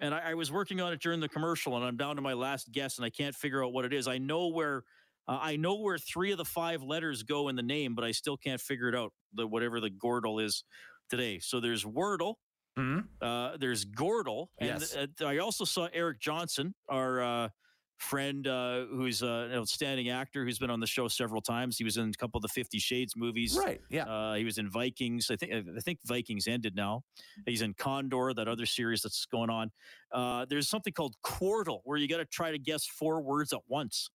And 0.00 0.14
I, 0.14 0.30
I 0.30 0.34
was 0.34 0.52
working 0.52 0.80
on 0.80 0.92
it 0.92 1.00
during 1.00 1.18
the 1.20 1.28
commercial, 1.28 1.76
and 1.76 1.84
I'm 1.84 1.96
down 1.96 2.16
to 2.16 2.22
my 2.22 2.34
last 2.34 2.70
guess, 2.70 2.98
and 2.98 3.04
I 3.04 3.10
can't 3.10 3.34
figure 3.34 3.64
out 3.64 3.72
what 3.72 3.84
it 3.84 3.92
is. 3.92 4.06
I 4.06 4.18
know 4.18 4.46
where, 4.48 4.84
uh, 5.26 5.38
I 5.40 5.56
know 5.56 5.74
where 5.80 5.98
three 5.98 6.30
of 6.30 6.38
the 6.38 6.44
five 6.44 6.82
letters 6.84 7.24
go 7.24 7.48
in 7.48 7.56
the 7.56 7.64
name, 7.64 7.96
but 7.96 8.04
I 8.04 8.12
still 8.12 8.36
can't 8.36 8.60
figure 8.60 8.88
it 8.88 8.94
out. 8.94 9.12
The 9.34 9.46
whatever 9.46 9.80
the 9.80 9.90
Gordle 9.90 10.40
is 10.42 10.62
today. 11.08 11.38
So 11.38 11.60
there's 11.60 11.84
Wordle, 11.84 12.34
Mhm. 12.78 13.08
uh, 13.20 13.56
there's 13.56 13.84
Gordle, 13.84 14.48
and 14.58 14.82
uh, 15.20 15.26
I 15.26 15.38
also 15.38 15.64
saw 15.64 15.88
Eric 15.92 16.20
Johnson, 16.20 16.74
our 16.88 17.20
uh, 17.20 17.48
friend, 17.96 18.46
uh, 18.46 18.84
who's 18.86 19.24
uh, 19.24 19.48
an 19.50 19.58
outstanding 19.58 20.08
actor 20.10 20.44
who's 20.44 20.60
been 20.60 20.70
on 20.70 20.78
the 20.78 20.86
show 20.86 21.08
several 21.08 21.42
times. 21.42 21.76
He 21.76 21.82
was 21.82 21.96
in 21.96 22.10
a 22.10 22.12
couple 22.12 22.38
of 22.38 22.42
the 22.42 22.48
Fifty 22.48 22.78
Shades 22.78 23.14
movies. 23.16 23.56
Right. 23.58 23.80
Yeah. 23.90 24.04
Uh, 24.04 24.34
he 24.34 24.44
was 24.44 24.58
in 24.58 24.70
Vikings. 24.70 25.28
I 25.32 25.34
think 25.36 25.52
I 25.52 25.80
think 25.80 25.98
Vikings 26.06 26.46
ended 26.46 26.76
now. 26.76 27.02
He's 27.46 27.62
in 27.62 27.74
Condor, 27.74 28.32
that 28.34 28.46
other 28.46 28.66
series 28.66 29.02
that's 29.02 29.26
going 29.26 29.50
on. 29.50 29.72
Uh, 30.12 30.44
there's 30.48 30.68
something 30.68 30.92
called 30.92 31.16
Quordle, 31.24 31.80
where 31.82 31.98
you 31.98 32.06
got 32.06 32.18
to 32.18 32.26
try 32.26 32.52
to 32.52 32.58
guess 32.58 32.86
four 32.86 33.20
words 33.20 33.52
at 33.52 33.62
once. 33.66 34.08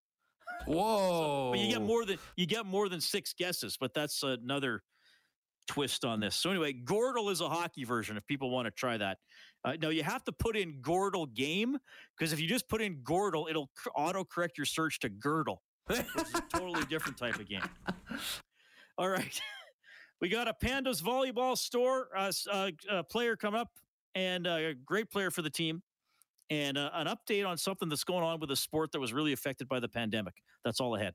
Whoa. 0.66 1.50
But 1.52 1.60
you 1.60 1.68
get 1.70 1.82
more 1.82 2.06
than 2.06 2.18
you 2.36 2.46
get 2.46 2.64
more 2.64 2.88
than 2.88 3.02
six 3.02 3.34
guesses. 3.34 3.76
But 3.78 3.92
that's 3.92 4.22
another 4.22 4.82
twist 5.66 6.04
on 6.04 6.20
this. 6.20 6.36
So 6.36 6.50
anyway, 6.50 6.72
Gordle 6.72 7.30
is 7.30 7.40
a 7.40 7.48
hockey 7.48 7.84
version. 7.84 8.16
If 8.16 8.26
people 8.26 8.50
want 8.50 8.66
to 8.66 8.70
try 8.70 8.96
that, 8.96 9.18
uh, 9.64 9.72
now 9.80 9.88
you 9.88 10.02
have 10.02 10.24
to 10.24 10.32
put 10.32 10.56
in 10.56 10.80
Gordle 10.82 11.32
game 11.32 11.78
because 12.16 12.32
if 12.32 12.40
you 12.40 12.46
just 12.46 12.68
put 12.68 12.82
in 12.82 12.96
Gordle, 12.98 13.48
it'll 13.48 13.70
auto 13.96 14.24
correct 14.24 14.58
your 14.58 14.66
search 14.66 15.00
to 15.00 15.08
Girdle, 15.08 15.62
which 15.86 16.00
is 16.00 16.34
a 16.34 16.42
totally 16.52 16.84
different 16.86 17.16
type 17.16 17.36
of 17.36 17.48
game. 17.48 17.62
All 18.98 19.08
right. 19.08 19.40
We 20.20 20.30
got 20.30 20.48
a 20.48 20.54
Pandas 20.54 21.02
volleyball 21.02 21.58
store 21.58 22.08
uh, 22.16 22.32
uh, 22.50 23.02
player 23.02 23.36
come 23.36 23.54
up 23.54 23.68
and 24.14 24.46
uh, 24.46 24.52
a 24.52 24.74
great 24.74 25.10
player 25.10 25.30
for 25.30 25.42
the 25.42 25.50
team. 25.50 25.82
And 26.48 26.78
uh, 26.78 26.88
an 26.94 27.08
update 27.08 27.46
on 27.46 27.58
something 27.58 27.90
that's 27.90 28.04
going 28.04 28.22
on 28.22 28.38
with 28.40 28.50
a 28.50 28.56
sport 28.56 28.92
that 28.92 29.00
was 29.00 29.12
really 29.12 29.32
affected 29.32 29.68
by 29.68 29.80
the 29.80 29.88
pandemic. 29.88 30.34
That's 30.64 30.80
all 30.80 30.94
ahead. 30.94 31.14